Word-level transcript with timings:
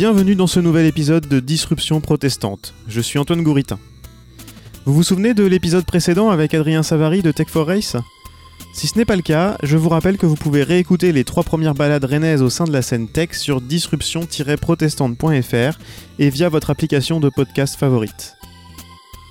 Bienvenue 0.00 0.32
dans 0.34 0.46
ce 0.46 0.60
nouvel 0.60 0.86
épisode 0.86 1.28
de 1.28 1.40
Disruption 1.40 2.00
protestante. 2.00 2.72
Je 2.88 3.02
suis 3.02 3.18
Antoine 3.18 3.42
Gouritin. 3.42 3.78
Vous 4.86 4.94
vous 4.94 5.02
souvenez 5.02 5.34
de 5.34 5.44
l'épisode 5.44 5.84
précédent 5.84 6.30
avec 6.30 6.54
Adrien 6.54 6.82
Savary 6.82 7.20
de 7.20 7.32
Tech 7.32 7.48
4 7.52 7.66
Race? 7.66 7.96
Si 8.72 8.86
ce 8.86 8.96
n'est 8.96 9.04
pas 9.04 9.16
le 9.16 9.20
cas, 9.20 9.58
je 9.62 9.76
vous 9.76 9.90
rappelle 9.90 10.16
que 10.16 10.24
vous 10.24 10.36
pouvez 10.36 10.62
réécouter 10.62 11.12
les 11.12 11.24
trois 11.24 11.42
premières 11.42 11.74
balades 11.74 12.06
rennaises 12.06 12.40
au 12.40 12.48
sein 12.48 12.64
de 12.64 12.72
la 12.72 12.80
scène 12.80 13.08
tech 13.08 13.32
sur 13.32 13.60
disruption-protestante.fr 13.60 15.78
et 16.18 16.30
via 16.30 16.48
votre 16.48 16.70
application 16.70 17.20
de 17.20 17.28
podcast 17.28 17.78
favorite. 17.78 18.36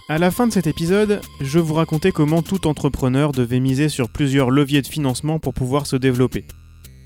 À 0.07 0.19
la 0.19 0.29
fin 0.29 0.45
de 0.45 0.53
cet 0.53 0.67
épisode, 0.67 1.19
je 1.41 1.57
vous 1.57 1.73
racontais 1.73 2.11
comment 2.11 2.43
tout 2.43 2.67
entrepreneur 2.67 3.31
devait 3.31 3.59
miser 3.59 3.89
sur 3.89 4.07
plusieurs 4.07 4.51
leviers 4.51 4.83
de 4.83 4.87
financement 4.87 5.39
pour 5.39 5.55
pouvoir 5.55 5.87
se 5.87 5.95
développer. 5.95 6.45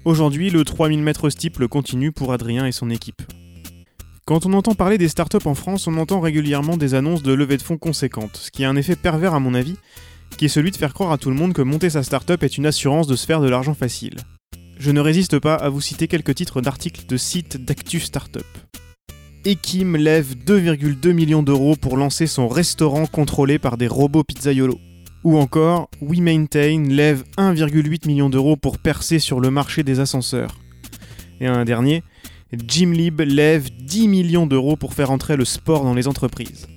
Aujourd'hui, 0.04 0.50
le 0.50 0.66
3000 0.66 1.02
mètres 1.02 1.30
steeple 1.30 1.70
continue 1.70 2.12
pour 2.12 2.34
Adrien 2.34 2.66
et 2.66 2.74
son 2.74 2.90
équipe. 2.90 3.22
Quand 4.26 4.46
on 4.46 4.54
entend 4.54 4.74
parler 4.74 4.98
des 4.98 5.10
startups 5.10 5.46
en 5.46 5.54
France, 5.54 5.86
on 5.86 5.98
entend 5.98 6.22
régulièrement 6.22 6.78
des 6.78 6.94
annonces 6.94 7.24
de 7.24 7.34
levée 7.34 7.58
de 7.58 7.62
fonds 7.62 7.78
conséquentes, 7.78 8.38
ce 8.38 8.52
qui 8.52 8.64
a 8.64 8.70
un 8.70 8.78
effet 8.78 8.96
pervers 8.96 9.34
à 9.34 9.42
mon 9.42 9.54
avis, 9.54 9.76
qui 10.38 10.46
est 10.46 10.50
celui 10.50 10.72
de 10.72 10.78
faire 10.78 10.94
croire 10.94 11.12
à 11.12 11.18
tout 11.18 11.30
le 11.30 11.36
monde 11.36 11.52
que 11.52 11.62
monter 11.62 11.90
sa 11.90 12.04
startup 12.04 12.42
est 12.42 12.58
une 12.58 12.66
assurance 12.66 13.08
de 13.08 13.18
se 13.18 13.26
faire 13.26 13.42
de 13.42 13.50
l'argent 13.50 13.74
facile. 13.74 14.16
Je 14.80 14.92
ne 14.92 15.02
résiste 15.02 15.40
pas 15.40 15.56
à 15.56 15.68
vous 15.68 15.82
citer 15.82 16.08
quelques 16.08 16.36
titres 16.36 16.62
d'articles 16.62 17.06
de 17.06 17.18
sites 17.18 17.66
d'actu 17.66 18.00
startup. 18.00 18.46
Ekim 19.44 19.98
lève 19.98 20.36
2,2 20.36 21.12
millions 21.12 21.44
d'euros 21.44 21.76
pour 21.76 21.98
lancer 21.98 22.26
son 22.26 22.48
restaurant 22.48 23.08
contrôlé 23.08 23.60
par 23.60 23.76
des 23.76 23.88
robots 23.88 24.24
pizzaiolo. 24.24 24.80
Ou 25.26 25.38
encore, 25.38 25.90
WeMaintain 26.02 26.86
lève 26.88 27.26
1,8 27.38 28.08
million 28.08 28.30
d'euros 28.30 28.56
pour 28.56 28.78
percer 28.78 29.20
sur 29.20 29.42
le 29.42 29.52
marché 29.52 29.84
des 29.84 30.00
ascenseurs. 30.00 30.56
Et 31.42 31.48
un 31.48 31.66
dernier, 31.66 32.04
Gymlib 32.68 33.22
lève 33.22 33.70
10 33.82 34.08
millions 34.08 34.46
d'euros 34.46 34.76
pour 34.76 34.94
faire 34.94 35.10
entrer 35.10 35.36
le 35.36 35.46
sport 35.46 35.84
dans 35.84 35.96
les 35.96 36.08
entreprises. 36.08 36.68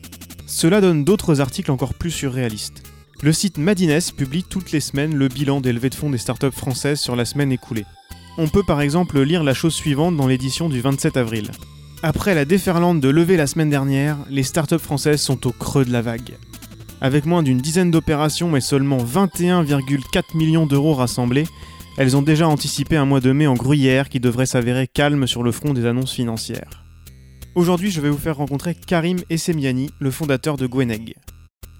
Cela 0.46 0.80
donne 0.80 1.04
d'autres 1.04 1.40
articles 1.40 1.70
encore 1.70 1.92
plus 1.92 2.10
surréalistes. 2.10 2.82
Le 3.22 3.32
site 3.32 3.58
Madines 3.58 3.98
publie 4.16 4.42
toutes 4.42 4.72
les 4.72 4.80
semaines 4.80 5.14
le 5.14 5.28
bilan 5.28 5.60
des 5.60 5.72
levées 5.72 5.90
de 5.90 5.94
fonds 5.94 6.10
des 6.10 6.18
startups 6.18 6.50
françaises 6.50 7.00
sur 7.00 7.16
la 7.16 7.24
semaine 7.24 7.52
écoulée. 7.52 7.84
On 8.38 8.48
peut 8.48 8.62
par 8.66 8.80
exemple 8.80 9.20
lire 9.20 9.44
la 9.44 9.54
chose 9.54 9.74
suivante 9.74 10.16
dans 10.16 10.26
l'édition 10.26 10.68
du 10.68 10.80
27 10.80 11.16
avril. 11.16 11.50
Après 12.02 12.34
la 12.34 12.44
déferlante 12.44 13.00
de 13.00 13.08
levée 13.08 13.36
la 13.36 13.46
semaine 13.46 13.70
dernière, 13.70 14.16
les 14.30 14.42
startups 14.42 14.78
françaises 14.78 15.20
sont 15.20 15.46
au 15.46 15.52
creux 15.52 15.84
de 15.84 15.92
la 15.92 16.02
vague. 16.02 16.36
Avec 17.00 17.26
moins 17.26 17.42
d'une 17.42 17.58
dizaine 17.58 17.90
d'opérations 17.90 18.56
et 18.56 18.60
seulement 18.60 18.98
21,4 18.98 20.36
millions 20.36 20.66
d'euros 20.66 20.94
rassemblés, 20.94 21.46
elles 21.96 22.16
ont 22.16 22.22
déjà 22.22 22.46
anticipé 22.46 22.96
un 22.96 23.06
mois 23.06 23.20
de 23.20 23.32
mai 23.32 23.46
en 23.46 23.54
gruyère 23.54 24.10
qui 24.10 24.20
devrait 24.20 24.46
s'avérer 24.46 24.86
calme 24.86 25.26
sur 25.26 25.42
le 25.42 25.50
front 25.50 25.72
des 25.72 25.86
annonces 25.86 26.12
financières. 26.12 26.84
Aujourd'hui, 27.54 27.90
je 27.90 28.02
vais 28.02 28.10
vous 28.10 28.18
faire 28.18 28.36
rencontrer 28.36 28.74
Karim 28.74 29.18
Essemiani, 29.30 29.88
le 29.98 30.10
fondateur 30.10 30.58
de 30.58 30.66
Gweneg. 30.66 31.14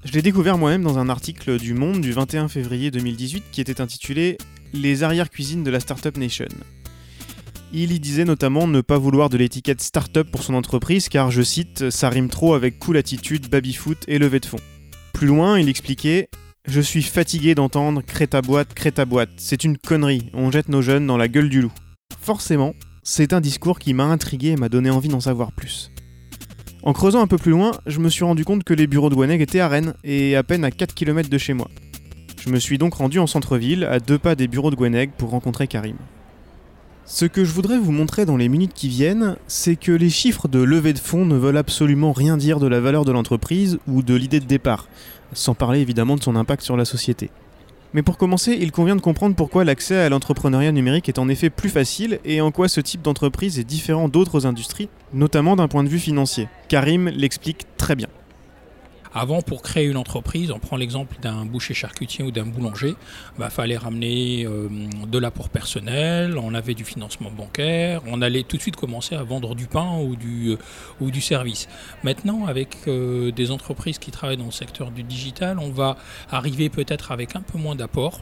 Je 0.05 0.13
l'ai 0.13 0.23
découvert 0.23 0.57
moi-même 0.57 0.83
dans 0.83 0.99
un 0.99 1.11
article 1.11 1.59
du 1.59 1.75
Monde 1.75 2.01
du 2.01 2.13
21 2.13 2.49
février 2.49 2.91
2018 2.91 3.45
qui 3.53 3.61
était 3.61 3.83
intitulé 3.83 4.39
Les 4.73 5.03
arrières-cuisines 5.03 5.65
de 5.65 5.71
la 5.71 5.81
Startup 5.81 6.17
Nation. 6.17 6.49
Il 7.75 7.93
y 7.93 8.01
disait 8.01 8.25
notamment 8.25 8.67
ne 8.67 8.81
pas 8.81 8.97
vouloir 8.97 9.29
de 9.29 9.37
l'étiquette 9.37 9.83
startup 9.83 10.31
pour 10.31 10.45
son 10.45 10.55
entreprise 10.55 11.11
car, 11.11 11.31
je 11.31 11.43
cite, 11.43 11.91
ça 11.91 12.09
rime 12.09 12.31
trop 12.31 12.55
avec 12.55 12.79
cool 12.79 12.97
attitude, 12.97 13.51
baby-foot 13.51 13.99
et 14.09 14.19
levée 14.19 14.41
de 14.41 14.47
fonds. 14.47 14.61
Plus 15.13 15.27
loin, 15.27 15.59
il 15.59 15.69
expliquait 15.69 16.31
je 16.69 16.81
suis 16.81 17.03
fatigué 17.03 17.55
d'entendre 17.55 18.03
crée 18.03 18.27
ta 18.27 18.43
boîte, 18.43 18.75
crée 18.75 18.93
ta 18.93 19.05
boîte. 19.05 19.31
C'est 19.37 19.65
une 19.65 19.79
connerie, 19.79 20.31
on 20.35 20.51
jette 20.51 20.69
nos 20.69 20.83
jeunes 20.83 21.07
dans 21.07 21.17
la 21.17 21.29
gueule 21.29 21.49
du 21.49 21.63
loup. 21.63 21.73
Forcément, 22.21 22.75
c'est 23.03 23.33
un 23.33 23.41
discours 23.41 23.79
qui 23.79 23.95
m'a 23.95 24.05
intrigué 24.05 24.49
et 24.49 24.57
m'a 24.57 24.69
donné 24.69 24.91
envie 24.91 25.09
d'en 25.09 25.21
savoir 25.21 25.53
plus. 25.53 25.93
En 26.83 26.93
creusant 26.93 27.21
un 27.21 27.27
peu 27.27 27.39
plus 27.39 27.53
loin, 27.53 27.73
je 27.87 28.01
me 28.01 28.09
suis 28.09 28.25
rendu 28.25 28.45
compte 28.45 28.65
que 28.65 28.75
les 28.75 28.87
bureaux 28.87 29.11
de 29.11 29.15
Gweneg 29.15 29.41
étaient 29.41 29.61
à 29.61 29.69
Rennes 29.69 29.95
et 30.03 30.37
à 30.37 30.43
peine 30.43 30.65
à 30.65 30.71
4 30.71 30.95
km 30.95 31.29
de 31.29 31.39
chez 31.39 31.53
moi. 31.53 31.69
Je 32.45 32.51
me 32.51 32.59
suis 32.59 32.79
donc 32.79 32.95
rendu 32.95 33.19
en 33.19 33.27
centre-ville, 33.27 33.85
à 33.85 34.01
deux 34.01 34.19
pas 34.19 34.35
des 34.35 34.49
bureaux 34.49 34.71
de 34.71 34.77
Gweneg, 34.77 35.11
pour 35.13 35.31
rencontrer 35.31 35.69
Karim. 35.69 35.97
Ce 37.05 37.25
que 37.25 37.45
je 37.45 37.53
voudrais 37.53 37.79
vous 37.79 37.93
montrer 37.93 38.27
dans 38.27 38.37
les 38.37 38.49
minutes 38.49 38.75
qui 38.75 38.89
viennent, 38.89 39.37
c'est 39.47 39.77
que 39.77 39.93
les 39.93 40.11
chiffres 40.11 40.49
de 40.49 40.59
levée 40.59 40.93
de 40.93 40.99
fonds 40.99 41.25
ne 41.25 41.37
veulent 41.37 41.57
absolument 41.57 42.13
rien 42.13 42.37
dire 42.37 42.59
de 42.59 42.67
la 42.67 42.81
valeur 42.81 43.05
de 43.05 43.13
l'entreprise 43.13 43.79
ou 43.87 44.03
de 44.03 44.15
l'idée 44.15 44.41
de 44.41 44.47
départ 44.47 44.89
sans 45.33 45.55
parler 45.55 45.81
évidemment 45.81 46.17
de 46.17 46.23
son 46.23 46.37
impact 46.37 46.63
sur 46.63 46.77
la 46.77 46.85
société. 46.85 47.31
Mais 47.95 48.03
pour 48.03 48.19
commencer, 48.19 48.57
il 48.61 48.73
convient 48.73 48.97
de 48.97 49.01
comprendre 49.01 49.37
pourquoi 49.37 49.65
l'accès 49.65 49.97
à 49.97 50.09
l'entrepreneuriat 50.09 50.73
numérique 50.73 51.09
est 51.09 51.19
en 51.19 51.29
effet 51.29 51.51
plus 51.51 51.71
facile 51.71 52.19
et 52.25 52.41
en 52.41 52.51
quoi 52.51 52.69
ce 52.69 52.81
type 52.81 53.03
d'entreprise 53.03 53.59
est 53.59 53.65
différent 53.65 54.09
d'autres 54.09 54.45
industries, 54.45 54.89
notamment 55.15 55.57
d'un 55.57 55.69
point 55.69 55.85
de 55.85 55.89
vue 55.89 55.99
financier. 55.99 56.49
Karim 56.69 57.09
l'explique 57.09 57.65
très 57.79 57.95
bien. 57.95 58.09
Avant, 59.19 59.41
pour 59.41 59.63
créer 59.63 59.87
une 59.87 59.97
entreprise, 59.97 60.51
on 60.51 60.59
prend 60.59 60.77
l'exemple 60.77 61.17
d'un 61.23 61.47
boucher 61.47 61.73
charcutier 61.73 62.23
ou 62.23 62.31
d'un 62.31 62.45
boulanger, 62.45 62.91
il 62.91 63.39
bah, 63.39 63.49
fallait 63.49 63.79
ramener 63.79 64.45
euh, 64.45 64.69
de 65.11 65.19
l'apport 65.19 65.49
personnel, 65.49 66.37
on 66.37 66.53
avait 66.53 66.75
du 66.75 66.85
financement 66.85 67.31
bancaire, 67.31 68.03
on 68.07 68.21
allait 68.21 68.43
tout 68.43 68.59
de 68.59 68.61
suite 68.61 68.77
commencer 68.77 69.15
à 69.15 69.23
vendre 69.23 69.55
du 69.55 69.69
pain 69.69 69.97
ou 70.01 70.17
du, 70.17 70.51
euh, 71.01 71.21
service. 71.23 71.67
Maintenant, 72.05 72.45
avec 72.45 72.77
euh, 72.89 73.33
des 73.33 73.53
entreprises 73.53 73.99
qui 73.99 74.11
travaillent 74.11 74.37
dans 74.37 74.45
le 74.45 74.51
secteur 74.51 74.91
du 74.91 75.03
digital, 75.03 75.59
on 75.61 75.71
va 75.71 75.97
arriver 76.31 76.69
peut-être 76.69 77.11
avec 77.11 77.37
un 77.37 77.41
peu 77.41 77.57
moins 77.57 77.75
d'apport. 77.75 78.21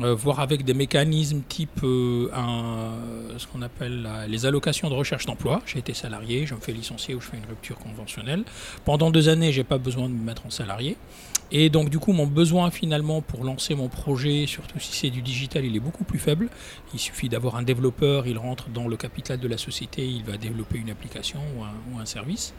Euh, 0.00 0.12
voire 0.14 0.40
avec 0.40 0.64
des 0.64 0.74
mécanismes 0.74 1.42
type 1.48 1.80
euh, 1.84 2.26
ce 3.38 3.46
qu'on 3.46 3.62
appelle 3.62 4.08
les 4.28 4.44
allocations 4.44 4.90
de 4.90 4.94
recherche 4.94 5.24
d'emploi. 5.26 5.62
J'ai 5.66 5.78
été 5.78 5.94
salarié, 5.94 6.46
je 6.46 6.54
me 6.54 6.60
fais 6.60 6.72
licencier 6.72 7.14
ou 7.14 7.20
je 7.20 7.28
fais 7.28 7.36
une 7.36 7.46
rupture 7.46 7.78
conventionnelle. 7.78 8.42
Pendant 8.84 9.12
deux 9.12 9.28
années, 9.28 9.52
j'ai 9.52 9.62
pas 9.62 9.78
besoin 9.78 10.08
de 10.08 10.14
me 10.14 10.24
mettre 10.24 10.46
en 10.46 10.50
salarié. 10.50 10.96
Et 11.52 11.70
donc 11.70 11.90
du 11.90 12.00
coup, 12.00 12.12
mon 12.12 12.26
besoin 12.26 12.72
finalement 12.72 13.22
pour 13.22 13.44
lancer 13.44 13.76
mon 13.76 13.88
projet, 13.88 14.46
surtout 14.48 14.80
si 14.80 14.92
c'est 14.96 15.10
du 15.10 15.22
digital, 15.22 15.64
il 15.64 15.76
est 15.76 15.80
beaucoup 15.80 16.04
plus 16.04 16.18
faible. 16.18 16.48
Il 16.92 16.98
suffit 16.98 17.28
d'avoir 17.28 17.54
un 17.54 17.62
développeur, 17.62 18.26
il 18.26 18.38
rentre 18.38 18.70
dans 18.70 18.88
le 18.88 18.96
capital 18.96 19.38
de 19.38 19.46
la 19.46 19.58
société, 19.58 20.04
il 20.04 20.24
va 20.24 20.36
développer 20.36 20.78
une 20.78 20.90
application 20.90 21.40
ou 21.92 22.00
un 22.00 22.06
service. 22.06 22.52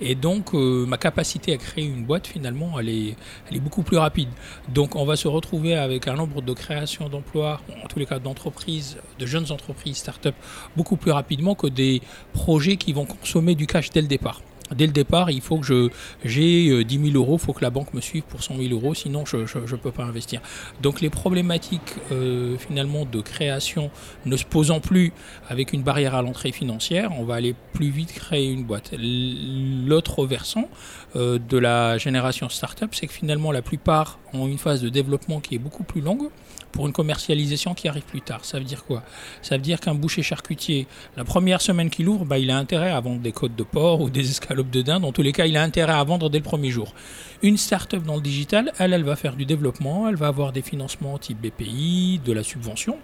Et 0.00 0.14
donc, 0.14 0.54
euh, 0.54 0.86
ma 0.86 0.98
capacité 0.98 1.52
à 1.52 1.56
créer 1.56 1.84
une 1.84 2.04
boîte, 2.04 2.26
finalement, 2.26 2.78
elle 2.78 2.88
est, 2.88 3.16
est 3.52 3.60
beaucoup 3.60 3.82
plus 3.82 3.96
rapide. 3.96 4.28
Donc, 4.68 4.96
on 4.96 5.04
va 5.04 5.16
se 5.16 5.28
retrouver 5.28 5.74
avec 5.74 6.08
un 6.08 6.14
nombre 6.14 6.42
de 6.42 6.52
créations 6.52 7.08
d'emplois, 7.08 7.60
en 7.84 7.86
tous 7.88 7.98
les 7.98 8.06
cas 8.06 8.18
d'entreprises, 8.18 8.98
de 9.18 9.26
jeunes 9.26 9.50
entreprises, 9.50 9.98
start-up, 9.98 10.34
beaucoup 10.76 10.96
plus 10.96 11.10
rapidement 11.10 11.54
que 11.54 11.66
des 11.66 12.02
projets 12.32 12.76
qui 12.76 12.92
vont 12.92 13.06
consommer 13.06 13.54
du 13.54 13.66
cash 13.66 13.90
dès 13.90 14.02
le 14.02 14.08
départ 14.08 14.42
dès 14.74 14.86
le 14.86 14.92
départ, 14.92 15.30
il 15.30 15.40
faut 15.40 15.58
que 15.58 15.90
j'ai 16.24 16.84
10 16.84 16.98
euh, 16.98 17.10
000 17.12 17.16
euros, 17.16 17.36
il 17.40 17.44
faut 17.44 17.52
que 17.52 17.62
la 17.62 17.70
banque 17.70 17.94
me 17.94 18.00
suive 18.00 18.22
pour 18.24 18.42
100 18.42 18.56
000 18.56 18.72
euros, 18.72 18.94
sinon 18.94 19.24
je 19.24 19.36
ne 19.36 19.76
peux 19.76 19.90
pas 19.90 20.04
investir. 20.04 20.40
Donc 20.82 21.00
les 21.00 21.10
problématiques 21.10 21.94
euh, 22.12 22.56
finalement 22.58 23.04
de 23.04 23.20
création 23.20 23.90
ne 24.26 24.36
se 24.36 24.44
posant 24.44 24.80
plus 24.80 25.12
avec 25.48 25.72
une 25.72 25.82
barrière 25.82 26.14
à 26.14 26.22
l'entrée 26.22 26.52
financière, 26.52 27.10
on 27.18 27.24
va 27.24 27.34
aller 27.34 27.54
plus 27.72 27.90
vite 27.90 28.12
créer 28.12 28.50
une 28.50 28.64
boîte. 28.64 28.92
L'autre 28.98 30.26
versant 30.26 30.68
euh, 31.16 31.38
de 31.38 31.58
la 31.58 31.98
génération 31.98 32.48
startup, 32.48 32.94
c'est 32.94 33.06
que 33.06 33.12
finalement 33.12 33.52
la 33.52 33.62
plupart 33.62 34.18
ont 34.32 34.46
une 34.46 34.58
phase 34.58 34.82
de 34.82 34.88
développement 34.88 35.40
qui 35.40 35.54
est 35.54 35.58
beaucoup 35.58 35.84
plus 35.84 36.00
longue 36.00 36.28
pour 36.72 36.86
une 36.86 36.92
commercialisation 36.92 37.74
qui 37.74 37.88
arrive 37.88 38.04
plus 38.04 38.20
tard. 38.20 38.44
Ça 38.44 38.58
veut 38.58 38.64
dire 38.64 38.84
quoi? 38.84 39.02
Ça 39.42 39.56
veut 39.56 39.62
dire 39.62 39.80
qu'un 39.80 39.94
boucher 39.94 40.22
charcutier, 40.22 40.86
la 41.16 41.24
première 41.24 41.60
semaine 41.60 41.90
qu'il 41.90 42.08
ouvre, 42.08 42.24
bah, 42.24 42.38
il 42.38 42.50
a 42.50 42.56
intérêt 42.56 42.90
à 42.90 43.00
vendre 43.00 43.20
des 43.20 43.32
côtes 43.32 43.56
de 43.56 43.62
porc 43.62 44.00
ou 44.00 44.10
des 44.10 44.30
escalopes 44.30 44.70
de 44.70 44.82
dinde. 44.82 45.02
Dans 45.02 45.12
tous 45.12 45.22
les 45.22 45.32
cas, 45.32 45.46
il 45.46 45.56
a 45.56 45.62
intérêt 45.62 45.92
à 45.92 46.04
vendre 46.04 46.30
dès 46.30 46.38
le 46.38 46.44
premier 46.44 46.70
jour. 46.70 46.94
Une 47.42 47.56
start-up 47.56 48.02
dans 48.02 48.16
le 48.16 48.22
digital, 48.22 48.72
elle, 48.78 48.92
elle 48.92 49.04
va 49.04 49.16
faire 49.16 49.36
du 49.36 49.44
développement, 49.44 50.08
elle 50.08 50.16
va 50.16 50.28
avoir 50.28 50.52
des 50.52 50.62
financements 50.62 51.18
type 51.18 51.40
BPI, 51.40 52.20
de 52.24 52.32
la 52.32 52.42
subvention 52.42 52.98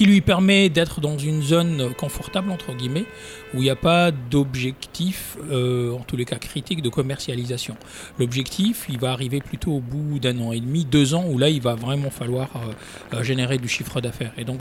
qui 0.00 0.06
lui 0.06 0.22
permet 0.22 0.70
d'être 0.70 1.02
dans 1.02 1.18
une 1.18 1.42
zone 1.42 1.92
confortable, 1.92 2.50
entre 2.50 2.72
guillemets, 2.72 3.04
où 3.52 3.58
il 3.58 3.64
n'y 3.64 3.68
a 3.68 3.76
pas 3.76 4.10
d'objectif, 4.12 5.36
euh, 5.50 5.92
en 5.92 5.98
tous 5.98 6.16
les 6.16 6.24
cas 6.24 6.36
critique, 6.36 6.80
de 6.80 6.88
commercialisation. 6.88 7.76
L'objectif, 8.18 8.86
il 8.88 8.98
va 8.98 9.12
arriver 9.12 9.40
plutôt 9.40 9.72
au 9.72 9.80
bout 9.80 10.18
d'un 10.18 10.40
an 10.40 10.52
et 10.52 10.60
demi, 10.60 10.86
deux 10.86 11.12
ans, 11.12 11.26
où 11.28 11.36
là, 11.36 11.50
il 11.50 11.60
va 11.60 11.74
vraiment 11.74 12.08
falloir 12.08 12.48
euh, 12.56 13.18
euh, 13.18 13.22
générer 13.22 13.58
du 13.58 13.68
chiffre 13.68 14.00
d'affaires. 14.00 14.32
Et 14.38 14.44
donc, 14.44 14.60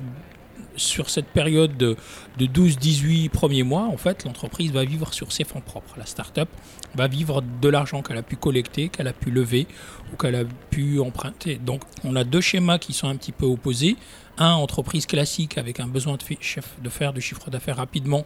sur 0.75 1.09
cette 1.09 1.27
période 1.27 1.77
de, 1.77 1.95
12-18 2.37 3.29
premiers 3.29 3.63
mois, 3.63 3.83
en 3.83 3.97
fait, 3.97 4.25
l'entreprise 4.25 4.73
va 4.73 4.83
vivre 4.83 5.13
sur 5.13 5.31
ses 5.31 5.45
fonds 5.45 5.61
propres. 5.61 5.95
La 5.97 6.05
start-up 6.05 6.49
va 6.95 7.07
vivre 7.07 7.41
de 7.61 7.69
l'argent 7.69 8.01
qu'elle 8.01 8.17
a 8.17 8.23
pu 8.23 8.35
collecter, 8.35 8.89
qu'elle 8.89 9.07
a 9.07 9.13
pu 9.13 9.31
lever 9.31 9.67
ou 10.11 10.17
qu'elle 10.17 10.35
a 10.35 10.43
pu 10.69 10.99
emprunter. 10.99 11.55
Donc, 11.55 11.81
on 12.03 12.17
a 12.17 12.25
deux 12.25 12.41
schémas 12.41 12.77
qui 12.77 12.91
sont 12.91 13.07
un 13.07 13.15
petit 13.15 13.31
peu 13.31 13.45
opposés 13.45 13.95
un, 14.39 14.53
entreprise 14.53 15.05
classique 15.05 15.57
avec 15.57 15.79
un 15.79 15.87
besoin 15.87 16.17
de, 16.17 16.83
de 16.83 16.89
faire 16.89 17.13
du 17.13 17.21
chiffre 17.21 17.49
d'affaires 17.49 17.77
rapidement 17.77 18.23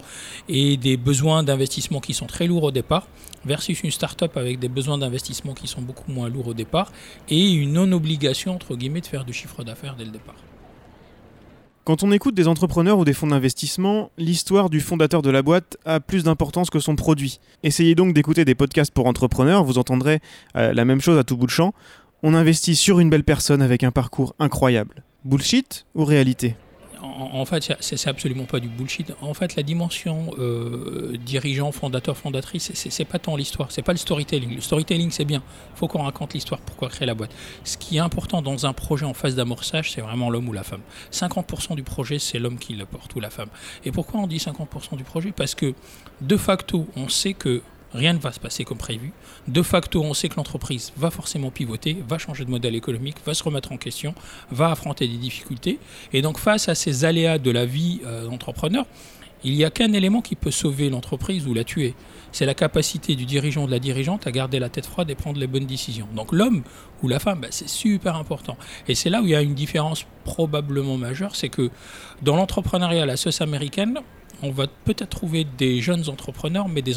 et 0.48 0.78
des 0.78 0.98
besoins 0.98 1.44
d'investissement 1.44 2.00
qui 2.00 2.14
sont 2.14 2.28
très 2.28 2.48
lourds 2.48 2.64
au 2.64 2.72
départ, 2.72 3.08
versus 3.46 3.84
une 3.84 3.92
start-up 3.92 4.38
avec 4.38 4.60
des 4.60 4.70
besoins 4.70 4.98
d'investissement 4.98 5.54
qui 5.54 5.68
sont 5.68 5.82
beaucoup 5.82 6.12
moins 6.12 6.30
lourds 6.30 6.48
au 6.48 6.54
départ 6.54 6.92
et 7.30 7.52
une 7.52 7.74
non-obligation, 7.74 8.56
entre 8.56 8.76
guillemets, 8.76 9.02
de 9.02 9.08
faire 9.08 9.26
du 9.26 9.34
chiffre 9.34 9.64
d'affaires 9.64 9.96
dès 9.98 10.06
le 10.06 10.12
départ. 10.12 10.36
Quand 11.86 12.02
on 12.02 12.14
écoute 12.14 12.34
des 12.34 12.48
entrepreneurs 12.48 12.98
ou 12.98 13.04
des 13.04 13.12
fonds 13.12 13.28
d'investissement, 13.28 14.10
l'histoire 14.18 14.70
du 14.70 14.80
fondateur 14.80 15.22
de 15.22 15.30
la 15.30 15.42
boîte 15.42 15.76
a 15.84 16.00
plus 16.00 16.24
d'importance 16.24 16.70
que 16.70 16.80
son 16.80 16.96
produit. 16.96 17.42
Essayez 17.62 17.94
donc 17.94 18.14
d'écouter 18.14 18.46
des 18.46 18.56
podcasts 18.56 18.94
pour 18.94 19.06
entrepreneurs, 19.06 19.66
vous 19.66 19.78
entendrez 19.78 20.22
euh, 20.56 20.72
la 20.74 20.86
même 20.86 21.02
chose 21.02 21.18
à 21.18 21.26
tout 21.26 21.36
bout 21.36 21.46
de 21.46 21.52
champ. 21.52 21.74
On 22.22 22.36
investit 22.36 22.76
sur 22.76 23.02
une 23.02 23.10
belle 23.10 23.26
personne 23.26 23.62
avec 23.62 23.84
un 23.84 23.92
parcours 23.92 24.34
incroyable. 24.40 25.04
Bullshit 25.26 25.86
ou 25.96 26.06
réalité? 26.06 26.56
En, 27.04 27.44
fait, 27.44 27.76
c'est 27.82 28.08
absolument 28.08 28.46
pas 28.46 28.62
du 28.62 28.70
bullshit. 28.70 29.14
En 29.22 29.34
fait, 29.34 29.58
la 29.58 29.64
dimension 29.64 30.34
euh, 30.40 31.18
dirigeant, 31.18 31.74
fondateur, 31.74 32.16
fondatrice, 32.16 32.72
c'est 32.74 33.06
pas 33.06 33.20
tant 33.20 33.36
l'histoire, 33.36 33.74
c'est 33.74 33.82
pas 33.82 33.92
le 33.92 33.98
storytelling. 33.98 34.56
Le 34.56 34.62
storytelling, 34.62 35.12
c'est 35.12 35.26
bien. 35.26 35.44
Il 35.76 35.80
faut 35.80 35.90
qu'on 35.90 36.04
raconte 36.04 36.34
l'histoire, 36.34 36.62
pourquoi 36.62 36.88
créer 36.88 37.06
la 37.06 37.14
boîte. 37.14 37.36
Ce 37.66 37.76
qui 37.76 37.98
est 37.98 38.00
important 38.00 38.42
dans 38.42 38.66
un 38.66 38.72
projet 38.72 39.06
en 39.06 39.14
phase 39.14 39.36
d'amorçage, 39.36 39.92
c'est 39.92 40.00
vraiment 40.00 40.30
l'homme 40.30 40.48
ou 40.48 40.54
la 40.54 40.64
femme. 40.64 40.80
50% 41.12 41.76
du 41.76 41.84
projet, 41.84 42.20
c'est 42.20 42.40
l'homme 42.40 42.58
qui 42.58 42.74
le 42.74 42.86
porte 42.86 43.14
ou 43.16 43.20
la 43.20 43.30
femme. 43.30 43.50
Et 43.84 43.92
pourquoi 43.92 44.22
on 44.22 44.28
dit 44.28 44.38
50% 44.38 44.96
du 44.96 45.04
projet? 45.04 45.34
Parce 45.34 45.56
que 45.56 45.74
de 46.22 46.38
facto, 46.38 46.88
on 46.96 47.10
sait 47.10 47.34
que 47.34 47.62
rien 47.94 48.14
ne 48.14 48.20
va 48.20 48.32
se 48.32 48.40
passer 48.40 48.64
comme 48.64 48.78
prévu. 48.78 49.12
De 49.48 49.62
facto, 49.62 50.04
on 50.04 50.14
sait 50.14 50.30
que 50.30 50.36
l'entreprise 50.36 50.94
va 50.98 51.12
forcément 51.12 51.52
pivoter, 51.52 51.98
va 52.08 52.18
changer 52.18 52.46
de 52.46 52.50
modèle 52.50 52.76
économique, 52.76 53.18
va 53.26 53.34
se 53.34 53.44
remettre 53.44 53.72
en 53.72 53.78
question, 53.78 54.14
va 54.52 54.72
affronter 54.72 55.08
des 55.08 55.18
difficultés. 55.18 55.80
Et 56.12 56.22
donc 56.22 56.40
face 56.40 56.70
à 56.70 56.76
ces 56.76 57.06
aléas 57.06 57.38
de 57.38 57.52
la 57.52 57.66
vie 57.66 58.02
euh, 58.06 58.26
d'entrepreneur, 58.26 58.86
il 59.44 59.56
n'y 59.56 59.66
a 59.66 59.70
qu'un 59.70 59.92
élément 59.92 60.22
qui 60.22 60.36
peut 60.36 60.52
sauver 60.52 60.90
l'entreprise 60.90 61.48
ou 61.48 61.54
la 61.54 61.64
tuer. 61.64 61.96
C'est 62.32 62.46
la 62.46 62.54
capacité 62.54 63.16
du 63.16 63.26
dirigeant 63.26 63.66
de 63.66 63.72
la 63.72 63.80
dirigeante 63.80 64.26
à 64.26 64.32
garder 64.32 64.58
la 64.58 64.70
tête 64.70 64.86
froide 64.86 65.10
et 65.10 65.16
prendre 65.16 65.40
les 65.40 65.48
bonnes 65.48 65.66
décisions. 65.66 66.08
Donc 66.16 66.32
l'homme 66.32 66.64
ou 67.02 67.08
la 67.08 67.20
femme, 67.20 67.42
bah, 67.42 67.50
c'est 67.52 67.68
super 67.68 68.16
important. 68.16 68.58
Et 68.88 68.96
c'est 68.96 69.10
là 69.10 69.22
où 69.22 69.26
il 69.26 69.32
y 69.32 69.36
a 69.36 69.42
une 69.42 69.54
différence 69.54 70.06
probablement 70.24 70.98
majeure, 70.98 71.36
c'est 71.36 71.50
que 71.50 71.70
dans 72.22 72.38
l'entrepreneuriat 72.38 73.06
la 73.06 73.18
sauce 73.18 73.42
américaine, 73.42 74.00
on 74.44 74.52
va 74.52 74.68
peut-être 74.68 75.10
trouver 75.10 75.46
des 75.46 75.82
jeunes 75.82 76.10
entrepreneurs, 76.10 76.68
mais 76.68 76.82
des, 76.82 76.96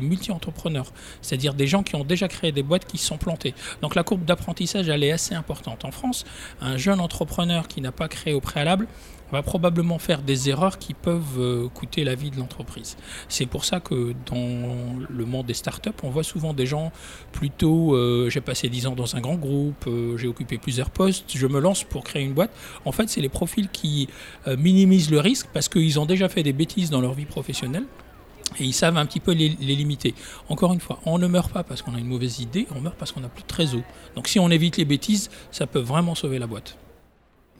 multi-entrepreneurs, 0.00 0.92
c'est-à-dire 1.22 1.54
des 1.54 1.66
gens 1.66 1.82
qui 1.82 1.96
ont 1.96 2.04
déjà 2.04 2.28
créé 2.28 2.52
des 2.52 2.62
boîtes 2.62 2.84
qui 2.84 2.98
sont 2.98 3.16
plantés. 3.16 3.54
Donc 3.80 3.94
la 3.94 4.04
courbe 4.04 4.24
d'apprentissage, 4.24 4.88
elle 4.88 5.02
est 5.02 5.12
assez 5.12 5.34
importante. 5.34 5.84
En 5.84 5.90
France, 5.90 6.24
un 6.60 6.76
jeune 6.76 7.00
entrepreneur 7.00 7.66
qui 7.66 7.80
n'a 7.80 7.92
pas 7.92 8.08
créé 8.08 8.34
au 8.34 8.40
préalable, 8.40 8.86
va 9.36 9.42
probablement 9.42 9.98
faire 9.98 10.22
des 10.22 10.48
erreurs 10.48 10.78
qui 10.78 10.94
peuvent 10.94 11.38
euh, 11.38 11.68
coûter 11.68 12.04
la 12.04 12.14
vie 12.14 12.30
de 12.30 12.38
l'entreprise. 12.38 12.96
C'est 13.28 13.46
pour 13.46 13.64
ça 13.64 13.80
que 13.80 14.14
dans 14.26 14.96
le 15.08 15.24
monde 15.24 15.46
des 15.46 15.54
startups, 15.54 15.90
on 16.02 16.10
voit 16.10 16.22
souvent 16.22 16.52
des 16.52 16.66
gens 16.66 16.92
plutôt 17.32 17.94
euh, 17.94 18.28
j'ai 18.30 18.40
passé 18.40 18.68
10 18.68 18.88
ans 18.88 18.94
dans 18.94 19.16
un 19.16 19.20
grand 19.20 19.36
groupe, 19.36 19.86
euh, 19.86 20.16
j'ai 20.18 20.28
occupé 20.28 20.58
plusieurs 20.58 20.90
postes, 20.90 21.24
je 21.34 21.46
me 21.46 21.60
lance 21.60 21.84
pour 21.84 22.04
créer 22.04 22.22
une 22.22 22.34
boîte. 22.34 22.52
En 22.84 22.92
fait, 22.92 23.08
c'est 23.08 23.20
les 23.20 23.28
profils 23.28 23.68
qui 23.68 24.08
minimisent 24.46 25.10
le 25.10 25.20
risque 25.20 25.48
parce 25.52 25.68
qu'ils 25.68 25.98
ont 25.98 26.06
déjà 26.06 26.28
fait 26.28 26.42
des 26.42 26.52
bêtises 26.52 26.90
dans 26.90 27.00
leur 27.00 27.14
vie 27.14 27.24
professionnelle 27.24 27.84
et 28.58 28.64
ils 28.64 28.72
savent 28.72 28.96
un 28.96 29.06
petit 29.06 29.20
peu 29.20 29.32
les, 29.32 29.56
les, 29.60 29.74
limiter. 29.74 30.14
Encore 30.48 30.72
une 30.74 30.80
fois, 30.80 31.00
on 31.06 31.18
ne 31.18 31.26
meurt 31.26 31.50
pas 31.52 31.62
parce 31.62 31.80
qu'on 31.80 31.94
a 31.94 31.98
une 31.98 32.06
mauvaise 32.06 32.40
idée, 32.40 32.66
on 32.74 32.80
meurt 32.80 32.96
parce 32.96 33.12
qu'on 33.12 33.20
n'a 33.20 33.28
plus 33.28 33.42
de 33.42 33.48
trésor. 33.48 33.82
Donc 34.14 34.28
si 34.28 34.38
on 34.38 34.50
évite 34.50 34.76
les 34.76 34.84
bêtises, 34.84 35.30
ça 35.50 35.66
peut 35.66 35.80
vraiment 35.80 36.14
sauver 36.14 36.38
la 36.38 36.46
boîte. 36.46 36.76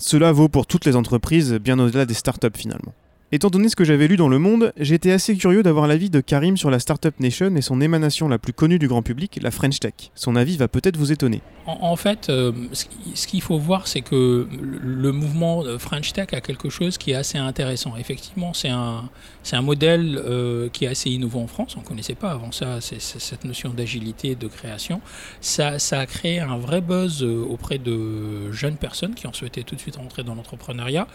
Cela 0.05 0.33
vaut 0.33 0.49
pour 0.49 0.67
toutes 0.67 0.85
les 0.85 0.97
entreprises, 0.97 1.53
bien 1.55 1.79
au-delà 1.79 2.07
des 2.07 2.15
startups 2.15 2.49
finalement. 2.57 2.93
Étant 3.31 3.51
donné 3.51 3.69
ce 3.69 3.77
que 3.77 3.85
j'avais 3.85 4.09
lu 4.09 4.17
dans 4.17 4.29
Le 4.29 4.41
Monde, 4.41 4.73
j'étais 4.77 5.13
assez 5.13 5.37
curieux 5.37 5.63
d'avoir 5.63 5.87
l'avis 5.87 6.11
de 6.11 6.21
Karim 6.21 6.57
sur 6.57 6.71
la 6.71 6.81
Startup 6.81 7.19
Nation 7.21 7.55
et 7.55 7.63
son 7.63 7.81
émanation 7.81 8.29
la 8.29 8.41
plus 8.41 8.53
connue 8.53 8.81
du 8.81 8.89
grand 8.89 9.03
public, 9.03 9.39
la 9.41 9.53
French 9.53 9.79
Tech. 9.79 9.95
Son 10.17 10.35
avis 10.35 10.57
va 10.57 10.67
peut-être 10.67 10.97
vous 10.97 11.13
étonner. 11.13 11.41
En, 11.67 11.95
fait, 11.95 12.29
euh, 12.31 12.51
ce 12.73 13.27
qu'il 13.29 13.41
faut 13.43 13.59
voir, 13.59 13.87
c'est 13.87 14.03
que 14.03 14.49
le 14.51 15.13
mouvement 15.13 15.63
French 15.79 16.13
Tech 16.13 16.27
a 16.33 16.41
quelque 16.41 16.69
chose 16.69 16.99
qui 16.99 17.13
est 17.13 17.15
assez 17.15 17.39
intéressant. 17.39 17.95
Effectivement, 17.97 18.53
c'est 18.55 18.71
un, 18.71 19.09
c'est 19.43 19.57
un 19.57 19.63
modèle 19.63 20.21
euh, 20.25 20.69
qui 20.69 20.85
est 20.85 20.89
assez 20.89 21.11
innovant 21.11 21.43
en 21.43 21.47
France. 21.47 21.77
On 21.77 21.81
ne 21.81 21.85
connaissait 21.85 22.15
pas 22.15 22.31
avant 22.31 22.53
ça 22.53 22.81
cette 22.81 23.45
notion 23.45 23.71
d'agilité, 23.71 24.35
de 24.35 24.47
création. 24.47 25.01
Ça, 25.41 25.77
a 25.93 26.07
créé 26.07 26.41
un 26.41 26.59
vrai 26.59 26.81
buzz 26.81 27.23
euh, 27.23 27.45
auprès 27.49 27.79
de 27.79 28.51
jeunes 28.53 28.77
personnes 28.77 29.15
qui 29.15 29.27
ont 29.27 29.33
souhaité 29.33 29.65
tout 29.65 29.75
de 29.75 29.81
suite 29.81 29.97
rentrer 29.97 30.23
dans 30.23 30.35
l'entrepreneuriat. 30.35 31.07